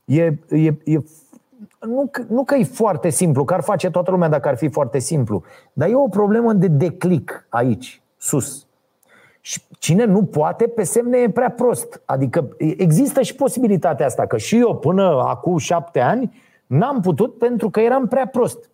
[0.05, 0.99] E, e, e
[1.79, 4.99] nu, nu că e foarte simplu, că ar face toată lumea dacă ar fi foarte
[4.99, 8.67] simplu, dar e o problemă de declic aici, sus.
[9.41, 12.01] Și cine nu poate, pe semne e prea prost.
[12.05, 17.69] Adică există și posibilitatea asta, că și eu până acum șapte ani n-am putut pentru
[17.69, 18.69] că eram prea prost.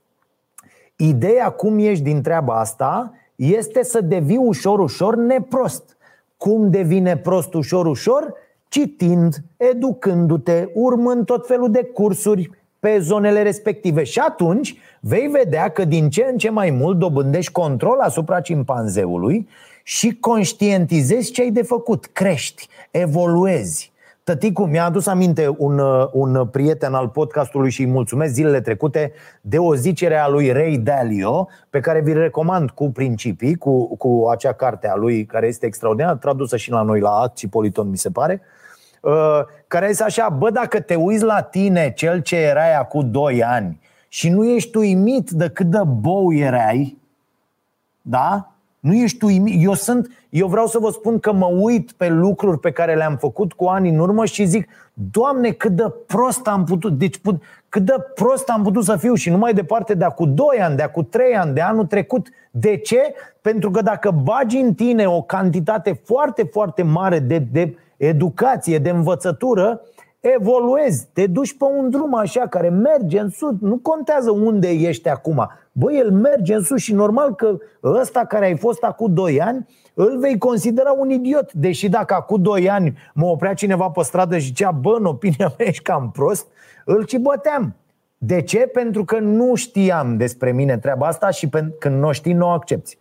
[0.96, 5.98] Ideea cum ești din treaba asta este să devii ușor, ușor neprost.
[6.38, 8.34] Cum devine prost ușor, ușor?
[8.68, 12.50] Citind, educându-te, urmând tot felul de cursuri,
[12.86, 17.52] pe zonele respective și atunci vei vedea că din ce în ce mai mult dobândești
[17.52, 19.48] control asupra cimpanzeului
[19.84, 23.92] și conștientizezi ce ai de făcut, crești, evoluezi.
[24.24, 25.82] Tăticu mi-a adus aminte un,
[26.12, 29.12] un prieten al podcastului și îi mulțumesc zilele trecute
[29.42, 34.28] de o zicere a lui Ray Dalio, pe care vi recomand cu principii, cu, cu
[34.32, 37.98] acea carte a lui care este extraordinar, tradusă și la noi la Acții Politon, mi
[37.98, 38.42] se pare.
[38.42, 38.65] Uh, Uh,
[39.68, 43.80] care este așa, bă, dacă te uiți la tine, cel ce erai acum 2 ani,
[44.08, 46.98] și nu ești uimit de cât de bou erai,
[48.02, 48.50] da?
[48.80, 49.64] Nu ești uimit.
[49.64, 53.16] Eu sunt, eu vreau să vă spun că mă uit pe lucruri pe care le-am
[53.16, 57.22] făcut cu ani în urmă și zic, Doamne, cât de prost am putut, deci
[57.70, 60.76] cât de prost am putut să fiu și nu mai departe de acum 2 ani,
[60.76, 62.28] de acum 3 ani, de anul trecut.
[62.52, 63.14] De ce?
[63.42, 68.90] Pentru că dacă bagi în tine o cantitate foarte, foarte mare de, de educație, de
[68.90, 69.82] învățătură,
[70.20, 75.10] evoluezi, te duci pe un drum așa care merge în sus, nu contează unde ești
[75.10, 75.50] acum.
[75.72, 79.68] Băi, el merge în sus și normal că ăsta care ai fost acum 2 ani,
[79.94, 81.54] îl vei considera un idiot.
[81.54, 85.54] Deși dacă acum 2 ani mă oprea cineva pe stradă și zicea, bă, în opinia
[85.58, 86.48] mea ești cam prost,
[86.86, 87.76] îl cibăteam.
[88.18, 88.58] De ce?
[88.58, 92.98] Pentru că nu știam despre mine treaba asta și când nu știi, nu o accepti.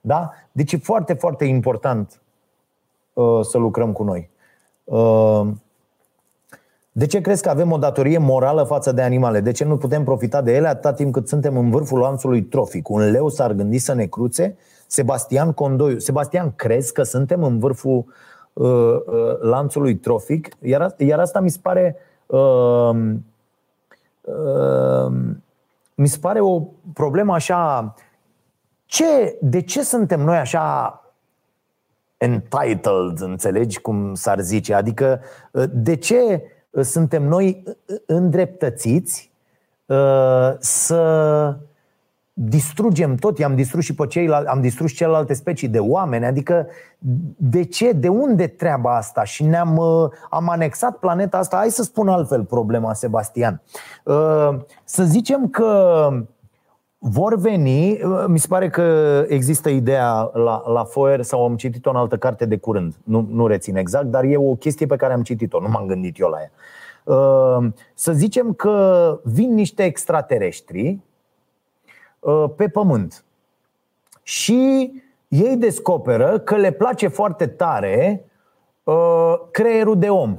[0.00, 0.30] Da?
[0.52, 2.20] Deci e foarte, foarte important
[3.12, 4.30] uh, să lucrăm cu noi.
[4.84, 5.62] Ehm,
[6.92, 9.40] de ce crezi că avem o datorie morală față de animale?
[9.40, 12.88] De ce nu putem profita de ele atâta timp cât suntem în vârful lanțului trofic?
[12.88, 14.56] Un leu s-ar gândi să ne cruțe?
[14.86, 15.98] Sebastian Condoiu.
[15.98, 18.04] Sebastian, crezi că suntem în vârful
[18.52, 20.48] uh, uh, lanțului trofic?
[20.60, 22.90] Iar, iar asta mi se pare uh,
[24.20, 25.12] uh,
[25.94, 26.60] mi se pare o
[26.92, 27.94] problemă așa
[28.86, 30.98] ce, de ce suntem noi așa
[32.16, 34.74] entitled, înțelegi cum s-ar zice?
[34.74, 35.20] Adică
[35.70, 36.42] de ce
[36.80, 37.62] suntem noi
[38.06, 39.32] îndreptățiți
[40.58, 41.56] să
[42.36, 46.66] distrugem tot, i-am distrus și pe ceilalți, am distrus celelalte specii de oameni, adică
[47.36, 49.24] de ce, de unde treaba asta?
[49.24, 49.80] Și ne-am
[50.30, 53.62] am anexat planeta asta, hai să spun altfel problema, Sebastian.
[54.84, 56.08] Să zicem că
[57.06, 61.96] vor veni, mi se pare că există ideea la, la Foer sau am citit-o în
[61.96, 65.22] altă carte de curând, nu, nu rețin exact, dar e o chestie pe care am
[65.22, 66.50] citit-o, nu m-am gândit eu la ea.
[67.16, 71.00] Uh, să zicem că vin niște extraterestri
[72.18, 73.24] uh, pe pământ
[74.22, 74.92] și
[75.28, 78.24] ei descoperă că le place foarte tare
[78.84, 80.38] uh, creierul de om.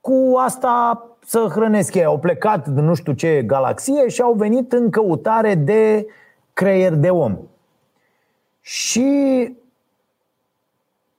[0.00, 2.04] Cu asta să hrănesc ei.
[2.04, 6.06] Au plecat din nu știu ce galaxie și au venit în căutare de
[6.52, 7.38] creier de om.
[8.60, 9.08] Și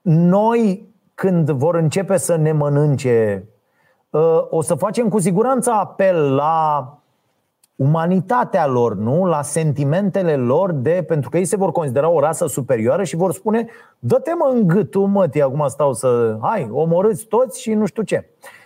[0.02, 3.48] noi, când vor începe să ne mănânce,
[4.12, 6.86] ă, o să facem cu siguranță apel la
[7.76, 9.24] umanitatea lor, nu?
[9.24, 13.32] La sentimentele lor de pentru că ei se vor considera o rasă superioară și vor
[13.32, 13.66] spune
[13.98, 18.24] dă-te mă în gâtul, mă, acum stau să hai, omorâți toți și nu știu ce.
[18.26, 18.61] Uh, Ehm,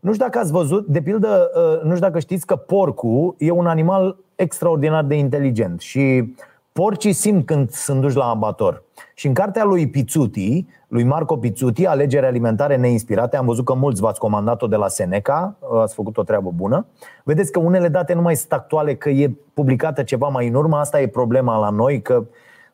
[0.00, 3.50] nu știu dacă ați văzut, de pildă, uh, nu știu dacă știți că porcul e
[3.50, 6.34] un animal extraordinar de inteligent și
[6.72, 8.82] porcii simt când sunt duși la abator.
[9.14, 14.00] Și în cartea lui Pizzuti, lui Marco Pizzuti, Alegeri alimentare neinspirate, am văzut că mulți
[14.00, 16.86] v-ați comandat-o de la Seneca, ați făcut o treabă bună.
[17.24, 20.76] Vedeți că unele date nu mai sunt actuale, că e publicată ceva mai în urmă,
[20.76, 22.24] asta e problema la noi, că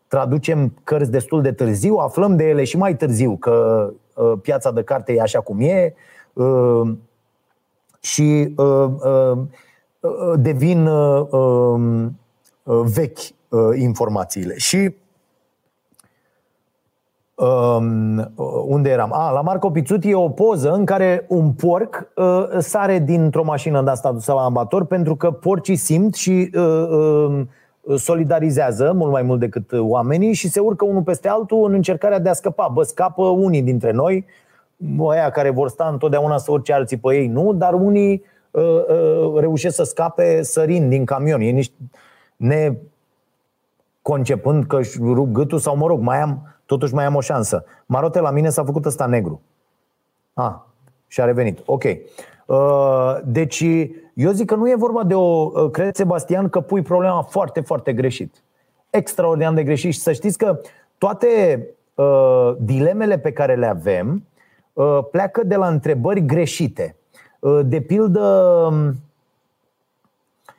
[0.09, 4.82] traducem cărți destul de târziu, aflăm de ele și mai târziu că uh, piața de
[4.82, 6.01] carte e așa cum e uh,
[8.01, 9.38] și uh, uh,
[10.01, 12.18] uh devin uh, um,
[12.62, 13.18] uh, vechi
[13.49, 14.57] uh, informațiile.
[14.57, 14.95] Și
[17.41, 18.32] Um,
[18.66, 19.12] unde eram?
[19.12, 23.82] Ah, la Marco Pizzuti e o poză în care un porc uh, sare dintr-o mașină
[23.82, 26.62] de asta dusă la ambator pentru că porcii simt și uh,
[27.80, 32.18] uh, solidarizează mult mai mult decât oamenii și se urcă unul peste altul în încercarea
[32.18, 32.70] de a scăpa.
[32.72, 34.24] Bă, scapă unii dintre noi,
[35.09, 39.39] aia care vor sta întotdeauna să urce alții pe ei, nu, dar unii uh, uh,
[39.39, 41.41] reușesc să scape sărind din camion.
[41.41, 41.74] E niște
[42.37, 42.76] ne
[44.03, 47.64] concepând că își rup gâtul sau mă rog, mai am Totuși mai am o șansă.
[47.87, 49.41] Marote la mine s-a făcut ăsta negru.
[50.35, 50.55] Ah,
[51.07, 51.59] și a revenit.
[51.64, 51.85] Ok.
[52.47, 53.64] Uh, deci,
[54.14, 55.51] eu zic că nu e vorba de o.
[55.61, 58.43] Uh, cred, Sebastian, că pui problema foarte, foarte greșit.
[58.91, 59.93] Extraordinar de greșit.
[59.93, 60.61] Și să știți că
[60.99, 64.30] toate uh, dilemele pe care le avem uh,
[65.11, 66.97] pleacă de la întrebări greșite.
[67.39, 68.20] Uh, de pildă,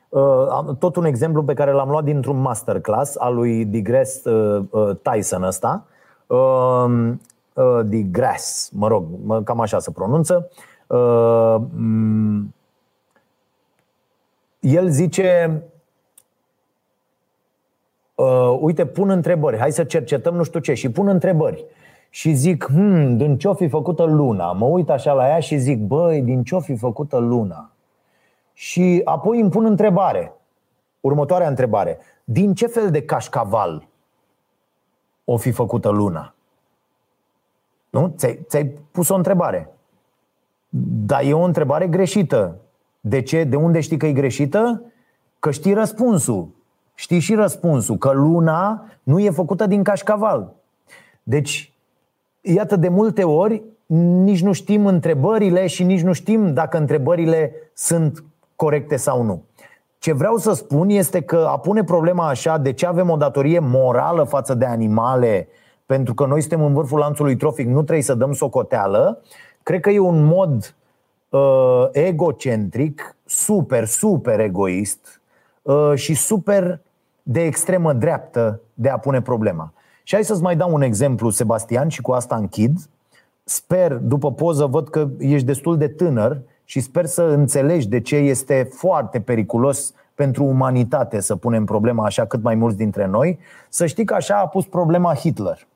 [0.10, 4.96] uh, tot un exemplu pe care l-am luat dintr-un masterclass al lui Digress uh, uh,
[5.02, 5.86] Tyson ăsta,
[6.28, 6.86] uh,
[7.54, 9.06] uh, de Grass, mă rog,
[9.44, 10.50] cam așa se pronunță.
[10.88, 11.56] Uh,
[14.60, 15.62] el zice
[18.16, 21.66] uh, uite, pun întrebări, hai să cercetăm nu știu ce și pun întrebări.
[22.14, 24.52] Și zic, hmm, din ce-o fi făcută luna?
[24.52, 27.72] Mă uit așa la ea și zic, băi, din ce-o fi făcută luna?
[28.54, 30.34] Și apoi îmi pun întrebare.
[31.00, 31.98] Următoarea întrebare.
[32.24, 33.88] Din ce fel de cașcaval
[35.26, 36.34] o fi făcută luna?
[37.90, 38.14] Nu?
[38.18, 39.70] Ți-ai, ți-ai pus o întrebare.
[41.06, 42.58] Dar e o întrebare greșită.
[43.00, 43.44] De ce?
[43.44, 44.84] De unde știi că e greșită?
[45.40, 46.50] Că știi răspunsul.
[46.94, 47.98] Știi și răspunsul.
[47.98, 50.54] Că luna nu e făcută din cașcaval.
[51.24, 51.71] Deci,
[52.42, 53.64] iată, de multe ori
[54.24, 58.24] nici nu știm întrebările și nici nu știm dacă întrebările sunt
[58.56, 59.44] corecte sau nu.
[59.98, 63.60] Ce vreau să spun este că a pune problema așa de ce avem o datorie
[63.60, 65.48] morală față de animale,
[65.86, 69.22] pentru că noi suntem în vârful lanțului trofic, nu trebuie să dăm socoteală,
[69.64, 70.76] cred că e un mod
[71.30, 75.22] uh, egocentric, super, super egoist
[75.62, 76.80] uh, și super
[77.24, 79.74] de extremă dreaptă de a pune problema.
[80.04, 82.78] Și hai să-ți mai dau un exemplu, Sebastian, și cu asta închid.
[83.44, 88.16] Sper, după poză, văd că ești destul de tânăr și sper să înțelegi de ce
[88.16, 93.40] este foarte periculos pentru umanitate să punem problema așa cât mai mulți dintre noi.
[93.70, 95.68] Să știi că așa a pus problema Hitler.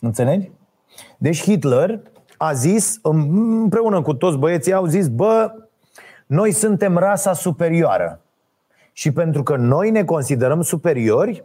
[0.00, 0.50] Înțelegi?
[1.18, 2.00] Deci Hitler
[2.36, 5.52] a zis, împreună cu toți băieții, au zis, bă,
[6.26, 8.20] noi suntem rasa superioară.
[8.92, 11.44] Și pentru că noi ne considerăm superiori,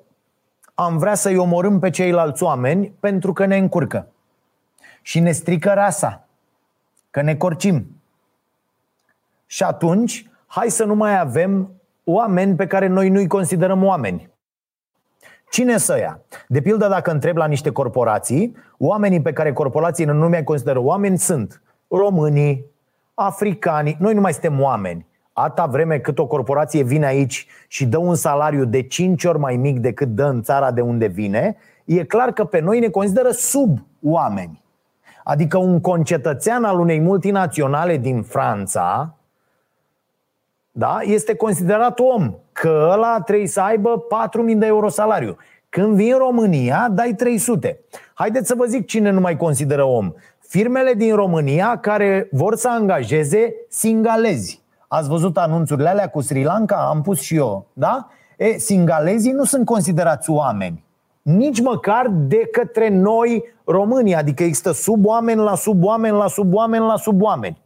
[0.73, 4.07] am vrea să-i omorâm pe ceilalți oameni pentru că ne încurcă.
[5.01, 6.27] Și ne strică rasa
[7.11, 8.01] că ne corcim.
[9.45, 11.71] Și atunci, hai să nu mai avem
[12.03, 14.29] oameni pe care noi nu-i considerăm oameni.
[15.49, 16.21] Cine să ia?
[16.47, 21.17] De pildă, dacă întreb la niște corporații, oamenii pe care corporațiile nu mai consideră oameni
[21.17, 22.65] sunt românii,
[23.13, 23.97] africanii.
[23.99, 25.05] Noi nu mai suntem oameni.
[25.37, 29.55] Ata vreme cât o corporație vine aici și dă un salariu de 5 ori mai
[29.55, 33.29] mic decât dă în țara de unde vine, e clar că pe noi ne consideră
[33.29, 34.63] sub oameni.
[35.23, 39.15] Adică un concetățean al unei multinaționale din Franța
[40.77, 44.05] da, este considerat om, că ăla trebuie să aibă
[44.49, 45.37] 4.000 de euro salariu.
[45.69, 47.79] Când vin în România, dai 300.
[48.13, 50.13] Haideți să vă zic cine nu mai consideră om.
[50.39, 54.64] Firmele din România care vor să angajeze singalezi.
[54.87, 56.75] Ați văzut anunțurile alea cu Sri Lanka?
[56.75, 58.07] Am pus și eu, da?
[58.37, 60.85] E, singalezii nu sunt considerați oameni
[61.25, 66.53] nici măcar de către noi românii, adică există sub oameni la sub oameni la sub
[66.53, 67.61] oameni la sub oameni.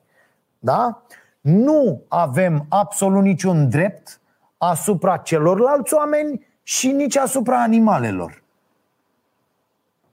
[0.59, 1.03] Da?
[1.41, 4.19] Nu avem absolut niciun drept
[4.57, 8.43] asupra celorlalți oameni și nici asupra animalelor.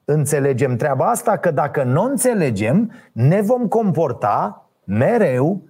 [0.05, 1.37] Înțelegem treaba asta?
[1.37, 5.63] Că dacă nu înțelegem, ne vom comporta mereu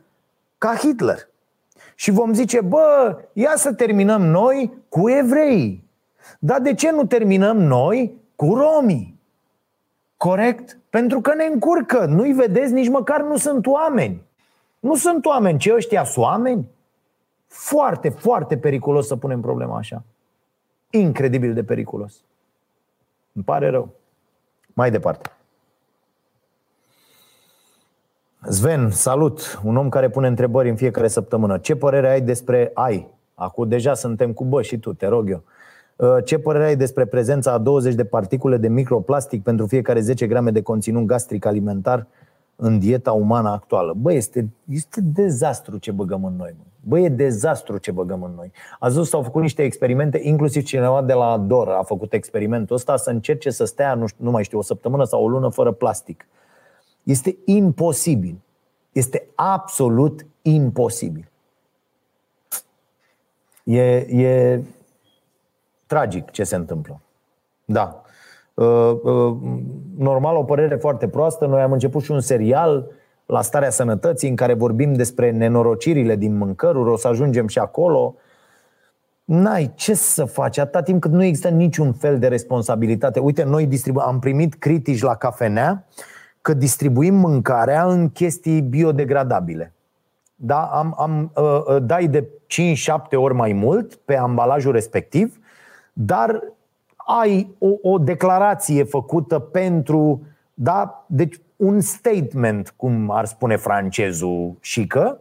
[0.59, 1.29] ca Hitler.
[1.95, 5.85] Și vom zice, bă, ia să terminăm noi cu evrei.
[6.39, 9.21] Dar de ce nu terminăm noi cu romii?
[10.17, 10.79] Corect?
[10.91, 12.05] Pentru că ne încurcă.
[12.05, 14.23] Nu-i vedeți, nici măcar nu sunt oameni.
[14.79, 16.69] Nu sunt oameni, ce ăștia sunt oameni?
[17.47, 20.03] Foarte, foarte periculos să punem problema așa.
[20.91, 22.25] Incredibil de periculos.
[23.33, 23.89] Îmi pare rău.
[24.67, 25.31] Mai departe.
[28.49, 29.61] Sven, salut!
[29.65, 31.59] Un om care pune întrebări în fiecare săptămână.
[31.59, 33.09] Ce părere ai despre AI?
[33.35, 35.43] Acum deja suntem cu bă și tu, te rog eu.
[35.97, 40.27] Uh, ce părere ai despre prezența a 20 de particule de microplastic pentru fiecare 10
[40.27, 42.07] grame de conținut gastric alimentar
[42.57, 43.95] în dieta umană actuală?
[43.97, 46.55] Bă, este, este dezastru ce băgăm în noi.
[46.81, 48.53] Bă, e dezastru ce băgăm în noi.
[48.79, 52.97] Azi văzut, s-au făcut niște experimente, inclusiv cineva de la Dor a făcut experimentul ăsta
[52.97, 55.73] să încerce să stea, nu, știu, nu mai știu, o săptămână sau o lună fără
[55.73, 56.27] plastic.
[57.07, 58.39] Este imposibil.
[58.93, 61.31] Este absolut imposibil.
[63.65, 64.63] E, e
[65.87, 67.01] tragic ce se întâmplă.
[67.65, 68.03] Da.
[68.55, 69.37] Uh, uh,
[69.97, 71.47] normal, o părere foarte proastă.
[71.47, 72.91] Noi am început și un serial
[73.27, 78.15] la starea sănătății în care vorbim despre nenorocirile din mâncăruri, o să ajungem și acolo.
[79.25, 83.21] N-ai ce să faci atâta timp cât nu există niciun fel de responsabilitate.
[83.21, 85.87] Uite, noi distribu- am primit critici la cafenea
[86.47, 89.73] că distribuim mâncarea în chestii biodegradabile.
[90.35, 92.29] Da, am, am, uh, uh dai de 5-7
[93.15, 95.39] ori mai mult pe ambalajul respectiv,
[95.93, 96.43] dar
[96.97, 100.23] ai o, o declarație făcută pentru,
[100.55, 105.21] da, deci un statement, cum ar spune francezul șică,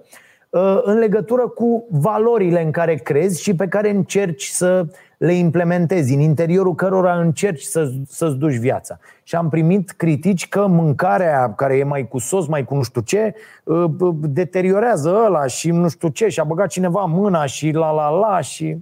[0.49, 4.85] uh, în legătură cu valorile în care crezi și pe care încerci să
[5.25, 8.97] le implementezi, în interiorul cărora încerci să, să-ți duci viața.
[9.23, 13.01] Și am primit critici că mâncarea care e mai cu sos, mai cu nu știu
[13.01, 13.85] ce, uh,
[14.19, 18.41] deteriorează ăla și nu știu ce, și a băgat cineva mâna și la la la
[18.41, 18.77] și...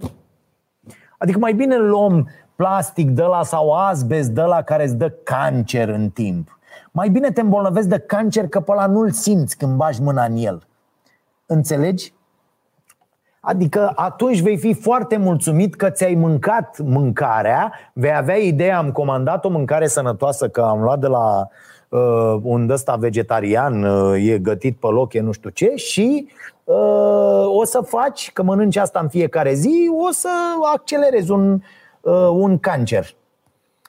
[1.18, 5.88] Adică mai bine luăm plastic de la sau asbest de la care îți dă cancer
[5.88, 6.58] în timp.
[6.90, 10.36] Mai bine te îmbolnăvezi de cancer că pe ăla nu-l simți când bagi mâna în
[10.36, 10.66] el.
[11.46, 12.12] Înțelegi?
[13.46, 19.44] Adică atunci vei fi foarte mulțumit că ți-ai mâncat mâncarea, vei avea ideea, am comandat
[19.44, 21.48] o mâncare sănătoasă, că am luat de la
[21.88, 26.28] uh, un ăsta vegetarian, uh, e gătit pe loc, e nu știu ce, și
[26.64, 30.28] uh, o să faci, că mănânci asta în fiecare zi, o să
[30.74, 31.60] accelerezi un,
[32.00, 33.14] uh, un cancer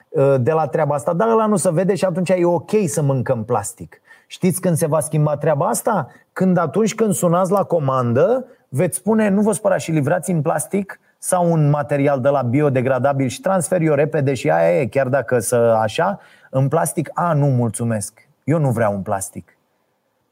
[0.08, 3.02] uh, de la treaba asta, dar ăla nu se vede și atunci e ok să
[3.02, 4.00] mâncăm plastic.
[4.26, 6.08] Știți când se va schimba treaba asta?
[6.32, 11.00] Când atunci când sunați la comandă, veți spune nu vă spărați și livrați în plastic
[11.18, 15.38] sau un material de la biodegradabil și transfer eu repede și aia e, chiar dacă
[15.38, 16.18] să așa,
[16.50, 19.56] în plastic, a, nu, mulțumesc, eu nu vreau un plastic.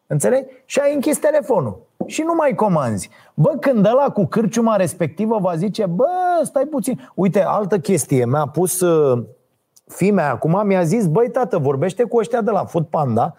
[0.07, 0.47] Înțelegi?
[0.64, 3.11] Și ai închis telefonul și nu mai comanzi.
[3.35, 6.07] Bă, când ăla cu cârciuma respectivă va zice, bă,
[6.43, 7.09] stai puțin.
[7.14, 9.24] Uite, altă chestie, mi-a pus uh,
[9.87, 13.35] fimea acum, mi-a zis, băi, tată, vorbește cu ăștia de la Food Panda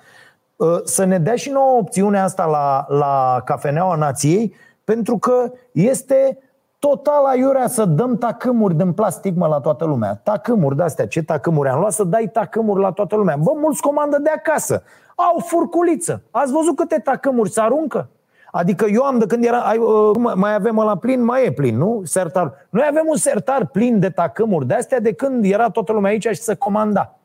[0.56, 4.56] uh, să ne dea și nouă opțiunea asta la, la Cafeneaua Nației,
[4.86, 6.40] pentru că este
[6.80, 10.20] total aiurea să dăm tacâmuri din plastic mă, la toată lumea.
[10.24, 11.08] Tacâmuri de-astea.
[11.08, 11.92] Ce tacâmuri am luat?
[11.92, 13.36] Să dai tacâmuri la toată lumea.
[13.36, 14.84] Bă, mulți comandă de acasă.
[15.16, 16.22] Au furculiță.
[16.32, 18.10] Ați văzut câte tacâmuri se aruncă?
[18.52, 21.78] Adică eu am de când era, ai, uh, mai avem la plin, mai e plin,
[21.78, 22.02] nu?
[22.04, 22.68] Sertar.
[22.70, 26.28] Noi avem un sertar plin de tacâmuri de astea de când era toată lumea aici
[26.28, 27.18] și se comanda.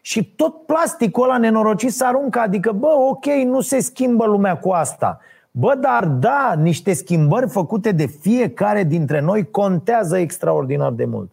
[0.00, 4.70] Și tot plasticul ăla nenorocit se aruncă, adică, bă, ok, nu se schimbă lumea cu
[4.70, 5.18] asta.
[5.50, 11.30] Bă, dar da, niște schimbări făcute de fiecare dintre noi contează extraordinar de mult.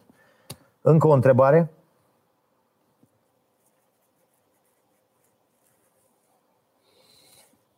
[0.82, 1.70] Încă o întrebare?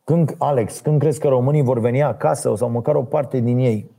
[0.05, 3.91] Când, Alex, când crezi că românii vor veni acasă sau măcar o parte din ei?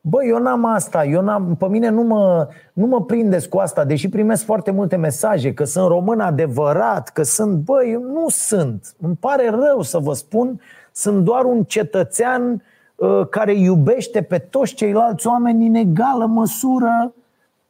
[0.00, 3.84] Bă, eu n-am asta, eu n-am, pe mine nu mă, nu mă prindeți cu asta,
[3.84, 8.94] deși primesc foarte multe mesaje că sunt român adevărat, că sunt, bă, eu nu sunt.
[9.00, 10.60] Îmi pare rău să vă spun,
[10.96, 12.62] sunt doar un cetățean
[12.94, 17.14] uh, care iubește pe toți ceilalți oameni în egală măsură,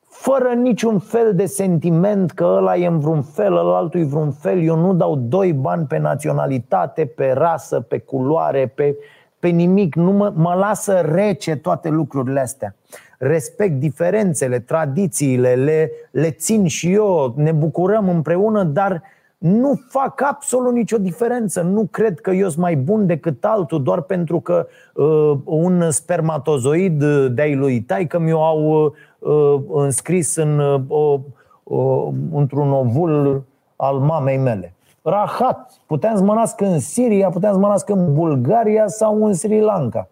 [0.09, 4.63] fără niciun fel de sentiment că ăla e în vreun fel, ălaltul e vreun fel.
[4.63, 8.97] Eu nu dau doi bani pe naționalitate, pe rasă, pe culoare, pe,
[9.39, 9.95] pe nimic.
[9.95, 12.75] Nu mă, mă lasă rece toate lucrurile astea.
[13.19, 19.03] Respect diferențele, tradițiile, le, le țin și eu, ne bucurăm împreună, dar
[19.45, 21.61] nu fac absolut nicio diferență.
[21.63, 27.05] Nu cred că eu sunt mai bun decât altul doar pentru că uh, un spermatozoid
[27.31, 31.21] de-ai lui taică mi-o au uh, înscris în, uh,
[31.63, 33.45] uh, într-un ovul
[33.77, 34.75] al mamei mele.
[35.03, 35.73] Rahat.
[35.87, 39.61] Puteam să mă nasc în Siria, puteam să mă nasc în Bulgaria sau în Sri
[39.61, 40.09] Lanka.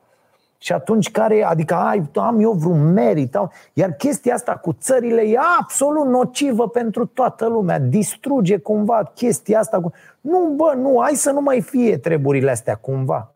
[0.62, 3.36] Și atunci care, adică ai, am eu vreun merit?
[3.72, 7.78] Iar chestia asta cu țările e absolut nocivă pentru toată lumea.
[7.78, 9.93] Distruge cumva chestia asta cu...
[10.20, 13.32] Nu, bă, nu, hai să nu mai fie treburile astea cumva.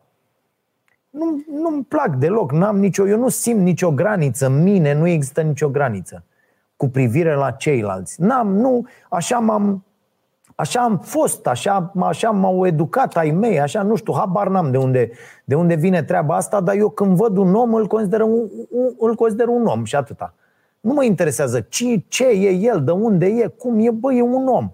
[1.09, 5.41] Nu, nu-mi plac deloc, n-am nicio, eu nu simt nicio graniță, în mine nu există
[5.41, 6.23] nicio graniță
[6.75, 8.21] cu privire la ceilalți.
[8.21, 9.83] N-am, nu, așa m-am,
[10.59, 14.77] Așa am fost, așa, așa m-au educat ai mei, așa nu știu, habar n-am de
[14.77, 15.11] unde,
[15.43, 18.49] de unde vine treaba asta, dar eu când văd un om îl consider un,
[18.99, 20.33] îl consider un om și atâta.
[20.79, 24.47] Nu mă interesează ce, ce e el, de unde e, cum e, bă, e un
[24.47, 24.71] om.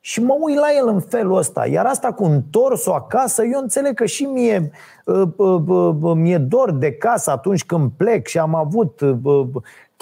[0.00, 1.66] Și mă uit la el în felul ăsta.
[1.66, 4.70] Iar asta cu întorsul acasă, eu înțeleg că și mie
[5.04, 5.62] uh, uh,
[6.00, 9.00] uh, mi-e dor de casă atunci când plec și am avut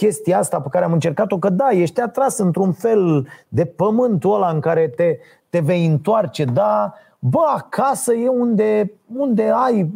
[0.01, 4.51] chestia asta pe care am încercat-o, că da, ești atras într-un fel de pământul ăla
[4.51, 5.19] în care te,
[5.49, 9.91] te vei întoarce, da, bă, acasă e unde, unde ai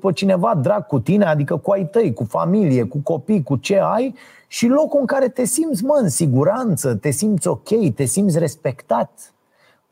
[0.00, 3.80] pe cineva drag cu tine, adică cu ai tăi, cu familie, cu copii, cu ce
[3.82, 4.14] ai
[4.46, 9.32] și locul în care te simți, mă, în siguranță, te simți ok, te simți respectat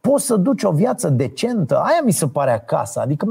[0.00, 1.76] poți să duci o viață decentă.
[1.76, 3.00] Aia mi se pare acasă.
[3.00, 3.26] Adică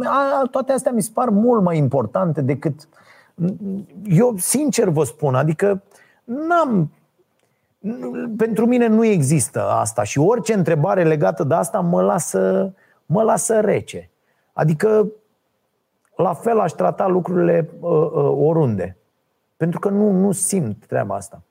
[0.51, 2.87] toate astea mi se par mult mai importante decât.
[4.03, 5.81] Eu, sincer vă spun, adică
[6.27, 6.91] n-am.
[8.37, 12.73] Pentru mine nu există asta și orice întrebare legată de asta mă lasă,
[13.05, 14.09] mă lasă rece.
[14.53, 15.11] Adică
[16.15, 18.97] la fel aș trata lucrurile uh, uh, oriunde.
[19.57, 21.41] Pentru că nu, nu simt treaba asta.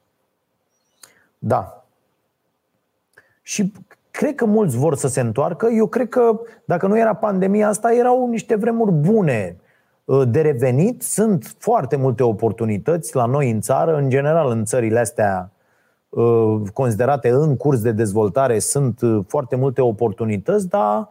[1.39, 1.85] Da.
[3.43, 3.73] Și
[4.11, 5.69] Cred că mulți vor să se întoarcă.
[5.69, 9.66] Eu cred că dacă nu era pandemia asta, erau niște vremuri bune uh,
[10.29, 11.03] de revenit.
[11.03, 15.51] Sunt foarte multe oportunități la noi în țară, în general în țările astea
[16.09, 21.09] uh, considerate în curs de dezvoltare, sunt uh, foarte multe oportunități, dar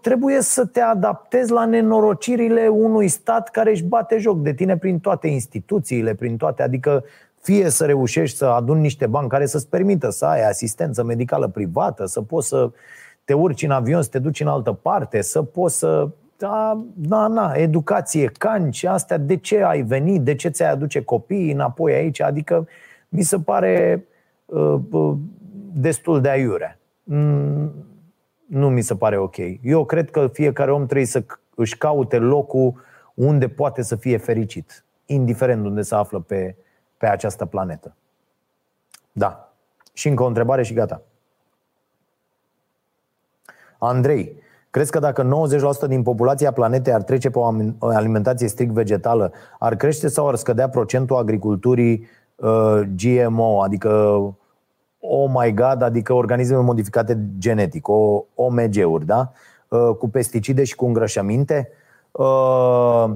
[0.00, 4.98] trebuie să te adaptezi la nenorocirile unui stat care își bate joc de tine prin
[4.98, 7.04] toate instituțiile, prin toate, adică
[7.40, 12.06] fie să reușești să aduni niște bani care să-ți permită să ai asistență medicală privată,
[12.06, 12.70] să poți să
[13.24, 17.26] te urci în avion, să te duci în altă parte, să poți să da, na,
[17.26, 22.20] na, educație, canci, astea, de ce ai venit, de ce ți-ai aduce copiii înapoi aici,
[22.20, 22.68] adică
[23.08, 24.04] mi se pare
[24.44, 25.16] uh, uh,
[25.72, 26.78] destul de aiure.
[27.02, 27.72] Mm,
[28.46, 29.36] nu mi se pare ok.
[29.62, 32.84] Eu cred că fiecare om trebuie să își caute locul
[33.14, 36.56] unde poate să fie fericit, indiferent unde se află pe,
[36.96, 37.94] pe această planetă.
[39.12, 39.52] Da.
[39.92, 41.02] Și încă o întrebare și gata.
[43.78, 44.41] Andrei,
[44.72, 45.28] crezi că dacă
[45.84, 47.46] 90% din populația planetei ar trece pe o
[47.78, 53.88] alimentație strict vegetală, ar crește sau ar scădea procentul agriculturii uh, GMO, adică
[55.00, 57.88] oh my god, adică organisme modificate genetic,
[58.34, 59.32] OMG-uri, da?
[59.68, 61.68] Uh, cu pesticide și cu îngrășăminte?
[62.10, 63.10] Uh,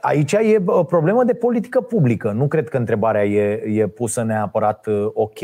[0.00, 2.30] Aici e o problemă de politică publică.
[2.30, 5.38] Nu cred că întrebarea e, e pusă neapărat uh, ok.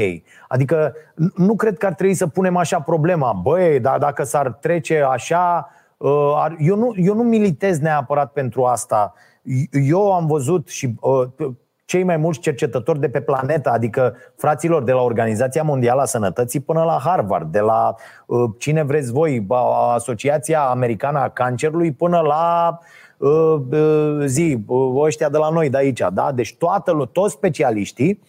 [0.49, 0.95] Adică
[1.37, 3.33] nu cred că ar trebui să punem așa problema.
[3.33, 5.71] Băi, dar dacă s-ar trece așa.
[5.97, 9.15] Uh, eu nu, eu nu militez neapărat pentru asta.
[9.71, 11.53] Eu am văzut și uh,
[11.85, 16.61] cei mai mulți cercetători de pe planetă, adică fraților de la Organizația Mondială a Sănătății
[16.61, 17.95] până la Harvard, de la
[18.59, 19.47] cine vreți voi,
[19.95, 23.00] Asociația Americană a Cancerului până la uh, Uh, uh,
[24.25, 26.33] zi, uh, ăștia de la noi de aici, da?
[26.33, 28.23] Deci toată, toți specialiștii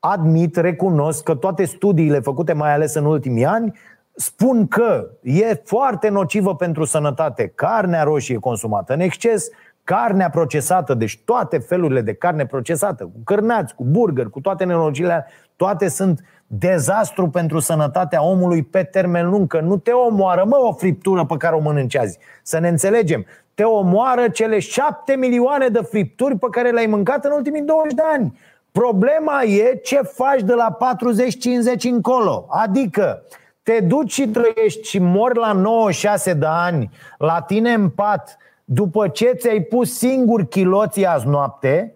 [0.00, 3.78] admit, recunosc că toate studiile făcute mai ales în ultimii ani
[4.14, 9.48] spun că e foarte nocivă pentru sănătate carnea roșie consumată în exces,
[9.84, 15.26] carnea procesată, deci toate felurile de carne procesată, cu cârnați, cu burger, cu toate nenorocirile,
[15.56, 20.72] toate sunt dezastru pentru sănătatea omului pe termen lung, că nu te omoară, mă, o
[20.72, 22.18] friptură pe care o mănânci azi.
[22.42, 23.26] Să ne înțelegem
[23.60, 28.02] te omoară cele șapte milioane de fripturi pe care le-ai mâncat în ultimii 20 de
[28.12, 28.38] ani.
[28.72, 30.76] Problema e ce faci de la
[31.76, 32.46] 40-50 încolo.
[32.48, 33.22] Adică
[33.62, 39.08] te duci și trăiești și mori la 96 de ani la tine în pat după
[39.08, 41.94] ce ți-ai pus singur chiloții azi noapte,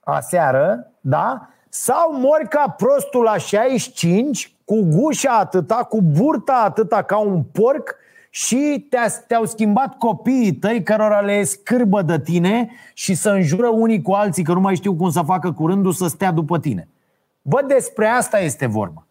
[0.00, 1.48] aseară, da?
[1.68, 7.96] Sau mori ca prostul la 65, cu gușa atâta, cu burta atâta ca un porc
[8.36, 8.86] și
[9.26, 14.42] te-au schimbat copiii tăi cărora le scârbă de tine și să înjură unii cu alții
[14.42, 16.88] că nu mai știu cum să facă curândul să stea după tine.
[17.42, 19.06] Bă, despre asta este vorba.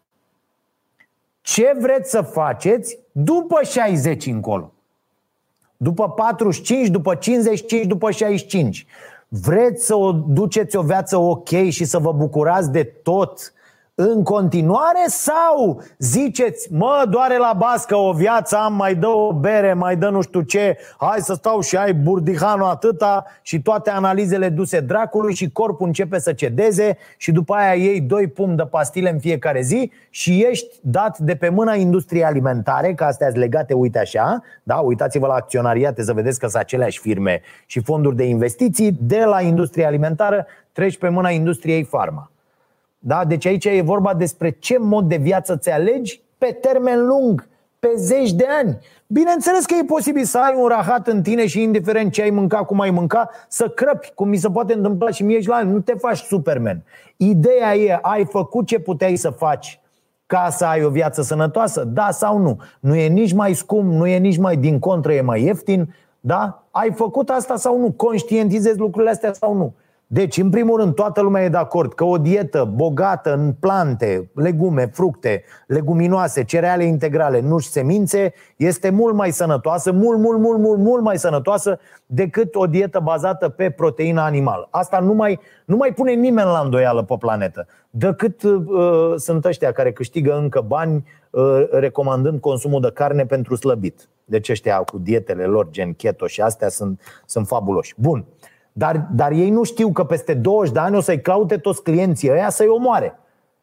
[1.40, 4.72] Ce vreți să faceți după 60 încolo?
[5.76, 8.86] După 45, după 55, după 65.
[9.28, 13.52] Vreți să o duceți o viață ok și să vă bucurați de tot
[13.98, 19.72] în continuare sau ziceți, mă, doare la bască o viață, am mai dă o bere,
[19.72, 24.48] mai dă nu știu ce, hai să stau și ai burdihanul atâta și toate analizele
[24.48, 29.10] duse dracului și corpul începe să cedeze și după aia iei doi pum de pastile
[29.10, 33.74] în fiecare zi și ești dat de pe mâna industriei alimentare, că astea sunt legate,
[33.74, 38.24] uite așa, da, uitați-vă la acționariate să vedeți că sunt aceleași firme și fonduri de
[38.24, 42.30] investiții, de la industria alimentară treci pe mâna industriei farma.
[42.98, 43.24] Da?
[43.24, 47.48] Deci aici e vorba despre ce mod de viață ți alegi pe termen lung.
[47.78, 48.78] pe zeci de ani.
[49.06, 52.66] Bineînțeles că e posibil să ai un rahat în tine și indiferent ce ai mâncat,
[52.66, 55.80] cum ai mânca, să crăpi, cum mi se poate întâmpla și mie și la Nu
[55.80, 56.82] te faci Superman.
[57.16, 59.80] Ideea e, ai făcut ce puteai să faci
[60.26, 61.84] ca să ai o viață sănătoasă?
[61.84, 62.60] Da sau nu?
[62.80, 66.66] Nu e nici mai scump, nu e nici mai din contră, e mai ieftin, da?
[66.70, 67.90] Ai făcut asta sau nu?
[67.90, 69.74] Conștientizezi lucrurile astea sau nu?
[70.08, 74.30] Deci, în primul rând, toată lumea e de acord că o dietă bogată în plante,
[74.34, 80.58] legume, fructe, leguminoase, cereale integrale, nu și semințe, este mult mai sănătoasă, mult, mult, mult,
[80.58, 84.68] mult, mult mai sănătoasă decât o dietă bazată pe proteină animală.
[84.70, 89.72] Asta nu mai, nu mai pune nimeni la îndoială pe planetă, decât uh, sunt ăștia
[89.72, 94.08] care câștigă încă bani uh, recomandând consumul de carne pentru slăbit.
[94.24, 97.94] Deci ăștia cu dietele lor, gen keto și astea, sunt, sunt fabuloși.
[97.96, 98.24] Bun.
[98.78, 102.30] Dar, dar ei nu știu că peste 20 de ani o să-i caute toți clienții
[102.30, 103.18] ăia să-i omoare.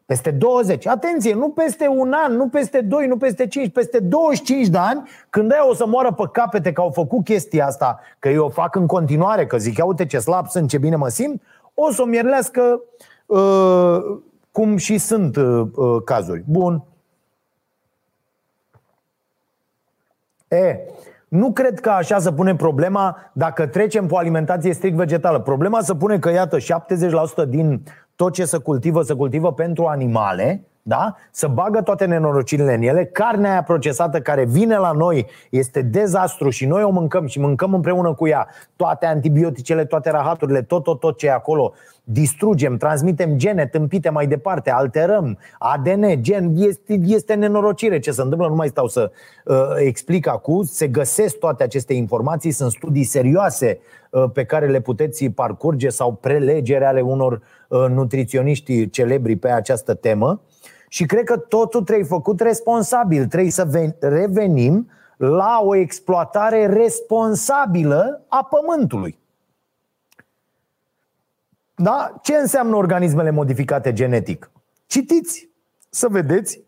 [0.06, 0.86] Peste 20.
[0.86, 5.08] Atenție, nu peste un an, nu peste 2, nu peste 5, peste 25 de ani,
[5.30, 8.48] când ei o să moară pe capete că au făcut chestia asta, că eu o
[8.48, 11.42] fac în continuare, că zic, uite ce slab sunt, ce bine mă simt,
[11.74, 12.80] o să o mierlească
[13.26, 13.98] uh,
[14.52, 16.42] cum și sunt uh, uh, cazuri.
[16.46, 16.84] Bun.
[20.48, 20.78] E,
[21.34, 25.38] nu cred că așa se pune problema dacă trecem pe o alimentație strict vegetală.
[25.40, 26.56] Problema se pune că, iată,
[27.44, 27.82] 70% din
[28.16, 31.16] tot ce se cultivă, se cultivă pentru animale, da?
[31.30, 33.04] să bagă toate nenorocirile în ele.
[33.04, 37.74] Carnea aia procesată care vine la noi este dezastru și noi o mâncăm și mâncăm
[37.74, 41.72] împreună cu ea toate antibioticele, toate rahaturile, tot, tot, tot ce e acolo.
[42.04, 48.48] Distrugem, transmitem gene tâmpite mai departe, alterăm ADN, gen, este, este nenorocire ce se întâmplă,
[48.48, 49.10] nu mai stau să
[49.44, 50.62] uh, explic acum.
[50.62, 53.78] Se găsesc toate aceste informații, sunt studii serioase
[54.10, 59.94] uh, pe care le puteți parcurge sau prelegere ale unor uh, nutriționiști celebri pe această
[59.94, 60.40] temă.
[60.88, 63.26] Și cred că totul trebuie făcut responsabil.
[63.26, 69.18] Trebuie să revenim la o exploatare responsabilă a pământului.
[71.74, 72.14] Da?
[72.22, 74.50] Ce înseamnă organismele modificate genetic?
[74.86, 75.48] Citiți
[75.90, 76.60] să vedeți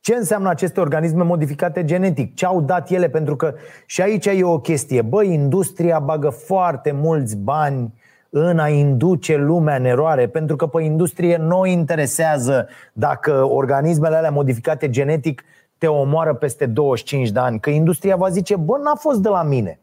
[0.00, 3.54] ce înseamnă aceste organisme modificate genetic, ce au dat ele, pentru că
[3.86, 5.02] și aici e o chestie.
[5.02, 7.94] Băi, industria bagă foarte mulți bani
[8.30, 14.30] în a induce lumea în eroare, pentru că pe industrie nu interesează dacă organismele alea
[14.30, 15.44] modificate genetic
[15.78, 19.42] te omoară peste 25 de ani, că industria va zice, bă, n-a fost de la
[19.42, 19.78] mine.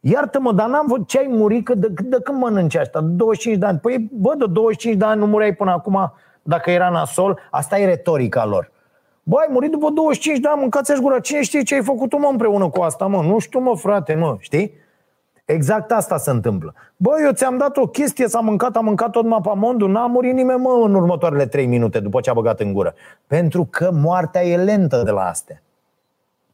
[0.00, 3.00] Iartă-mă, dar n-am văzut ce ai murit, că de, de când mănânci asta?
[3.00, 3.78] De 25 de ani.
[3.78, 6.12] Păi, bă, de 25 de ani nu mureai până acum
[6.42, 7.38] dacă era nasol.
[7.50, 8.70] Asta e retorica lor.
[9.22, 11.20] Bă, ai murit după 25 de ani, mâncați-și gura.
[11.20, 13.22] Cine știe ce ai făcut mă împreună cu asta, mă?
[13.22, 14.72] Nu știu, mă, frate, mă, știi?
[15.52, 16.74] Exact asta se întâmplă.
[16.96, 20.60] Bă, eu ți-am dat o chestie, s-a mâncat, a mâncat tot mapamondul, n-a murit nimeni,
[20.60, 22.94] mă, în următoarele 3 minute după ce a băgat în gură.
[23.26, 25.62] Pentru că moartea e lentă de la astea.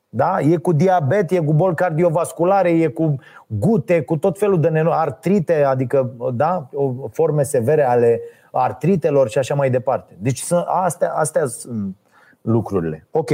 [0.09, 0.41] Da?
[0.41, 3.15] E cu diabet, e cu boli cardiovasculare, e cu
[3.47, 6.69] gute, cu tot felul de artrite, adică da?
[7.11, 8.21] forme severe ale
[8.53, 10.17] artritelor și așa mai departe.
[10.19, 11.97] Deci astea, astea sunt
[12.41, 13.07] lucrurile.
[13.11, 13.31] Ok.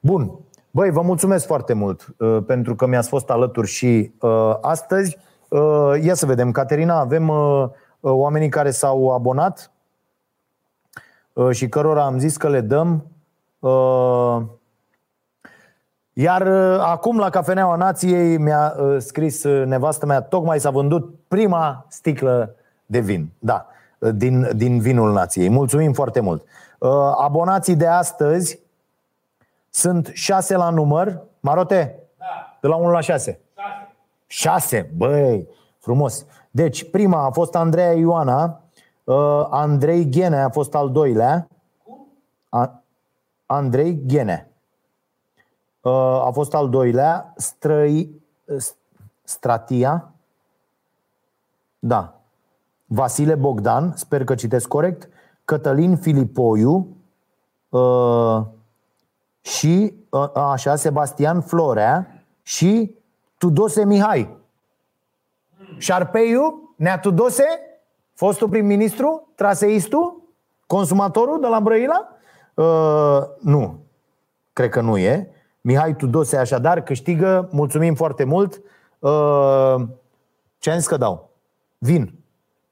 [0.00, 0.38] Bun.
[0.76, 5.18] Băi, vă mulțumesc foarte mult uh, pentru că mi-ați fost alături și uh, astăzi.
[5.48, 7.62] Uh, ia să vedem, Caterina, avem uh,
[8.00, 9.70] uh oamenii care s-au abonat
[11.32, 13.06] uh, și cărora am zis că le dăm.
[13.58, 14.42] Uh,
[16.12, 21.14] iar uh, acum la Cafeneaua Nației mi-a uh, scris uh, nevastă mea, tocmai s-a vândut
[21.28, 22.54] prima sticlă
[22.86, 23.32] de vin.
[23.38, 23.66] Da,
[24.14, 25.48] din, din vinul nației.
[25.48, 26.44] Mulțumim foarte mult.
[27.16, 28.65] Abonații de astăzi
[29.76, 31.22] sunt șase la număr.
[31.40, 32.02] Marote?
[32.18, 32.58] Da.
[32.60, 33.40] De la 1 la 6.
[33.54, 33.96] 6.
[34.26, 35.48] 6, băi,
[35.78, 36.26] frumos.
[36.50, 38.60] Deci, prima a fost Andreea Ioana,
[39.50, 41.48] Andrei Ghene a fost al doilea.
[41.84, 42.06] Cum?
[43.46, 44.50] Andrei Ghene.
[45.80, 45.92] Uh,
[46.24, 48.22] a fost al doilea, Străi,
[49.22, 50.12] Stratia,
[51.78, 52.20] da,
[52.84, 55.08] Vasile Bogdan, sper că citesc corect,
[55.44, 56.96] Cătălin Filipoiu
[57.68, 58.42] uh,
[59.46, 62.94] și, uh, așa, Sebastian Florea și
[63.38, 64.36] Tudose Mihai.
[65.78, 67.44] Șarpeiu, Nea Tudose,
[68.14, 70.22] fostul prim-ministru, traseistul,
[70.66, 72.08] consumatorul de la Brăila?
[72.54, 73.78] Uh, nu,
[74.52, 75.30] cred că nu e.
[75.60, 78.60] Mihai Tudose așadar câștigă, mulțumim foarte mult.
[78.98, 79.74] Uh,
[80.58, 81.30] ce am zis că dau?
[81.78, 82.14] Vin.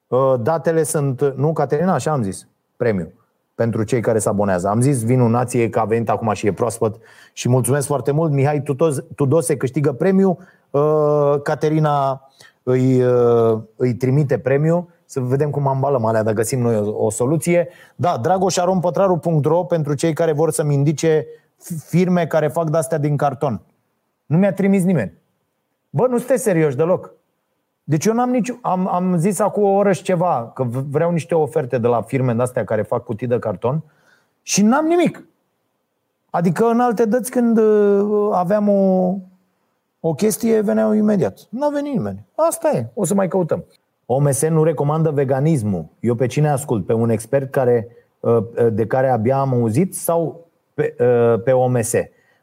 [0.07, 2.47] Uh, datele sunt, nu Caterina, așa am zis,
[2.77, 3.13] premiu
[3.55, 4.69] pentru cei care se abonează.
[4.69, 6.97] Am zis vinul nației că a venit acum și e proaspăt
[7.33, 8.33] și mulțumesc foarte mult.
[8.33, 8.63] Mihai
[9.15, 10.39] Tudose câștigă premiu,
[10.71, 12.29] uh, Caterina
[12.63, 13.03] îi,
[13.77, 17.69] îi trimite premiu să vedem cum ambalăm alea, dacă găsim noi o, o soluție.
[17.97, 21.27] Da, dragoșarompătraru.ro pentru cei care vor să-mi indice
[21.87, 23.61] firme care fac de-astea din carton.
[24.27, 25.13] Nu mi-a trimis nimeni.
[25.91, 27.15] Bă, nu sunteți serioși deloc.
[27.85, 28.55] Deci eu n-am nici...
[28.61, 32.35] Am, am zis acum o oră și ceva că vreau niște oferte de la firme
[32.35, 33.83] de-astea care fac cutii de carton
[34.43, 35.27] și n-am nimic.
[36.31, 39.15] Adică în alte dăți când uh, aveam o,
[40.01, 41.39] o chestie, veneau imediat.
[41.49, 42.25] Nu a venit nimeni.
[42.35, 42.87] Asta e.
[42.95, 43.65] O să mai căutăm.
[44.07, 45.87] OMS nu recomandă veganismul.
[46.01, 46.87] Eu pe cine ascult?
[46.87, 47.89] Pe un expert care,
[48.21, 51.93] uh, de care abia am auzit sau pe, uh, pe OMS?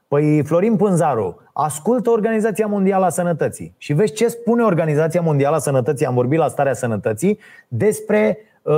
[0.08, 5.60] Păi Florin Pânzaru, ascultă Organizația Mondială a Sănătății și vezi ce spune Organizația Mondială a
[5.60, 8.74] Sănătății, am vorbit la starea sănătății, despre uh,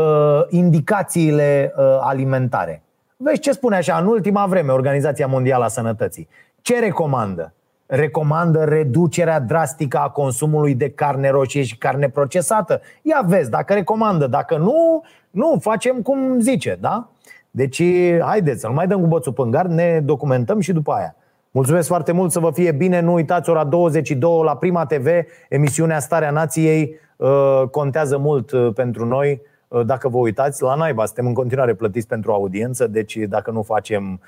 [0.49, 2.83] indicațiile uh, alimentare.
[3.17, 6.27] Vezi ce spune așa în ultima vreme Organizația Mondială a Sănătății.
[6.61, 7.53] Ce recomandă?
[7.85, 12.81] Recomandă reducerea drastică a consumului de carne roșie și carne procesată.
[13.01, 17.07] Ia vezi, dacă recomandă, dacă nu, nu, facem cum zice, da?
[17.51, 17.83] Deci,
[18.19, 21.15] haideți să nu mai dăm cu bățul în gard, ne documentăm și după aia.
[21.55, 22.99] Mulțumesc foarte mult, să vă fie bine.
[22.99, 25.07] Nu uitați, ora 22 la Prima TV,
[25.49, 29.41] emisiunea Starea Nației uh, contează mult uh, pentru noi.
[29.67, 33.61] Uh, dacă vă uitați, la naiba, suntem în continuare plătiți pentru audiență, deci dacă nu
[33.61, 34.21] facem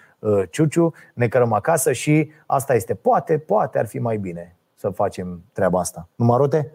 [0.50, 2.94] ciuciu, ne cărăm acasă și asta este.
[2.94, 6.08] Poate, poate ar fi mai bine să facem treaba asta.
[6.16, 6.72] Nu marote?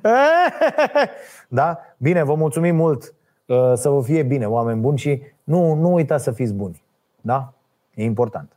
[1.48, 1.78] Da?
[1.96, 3.14] Bine, vă mulțumim mult.
[3.74, 6.82] Să vă fie bine, oameni buni și nu, nu uitați să fiți buni.
[7.20, 7.52] Da?
[7.94, 8.55] E important.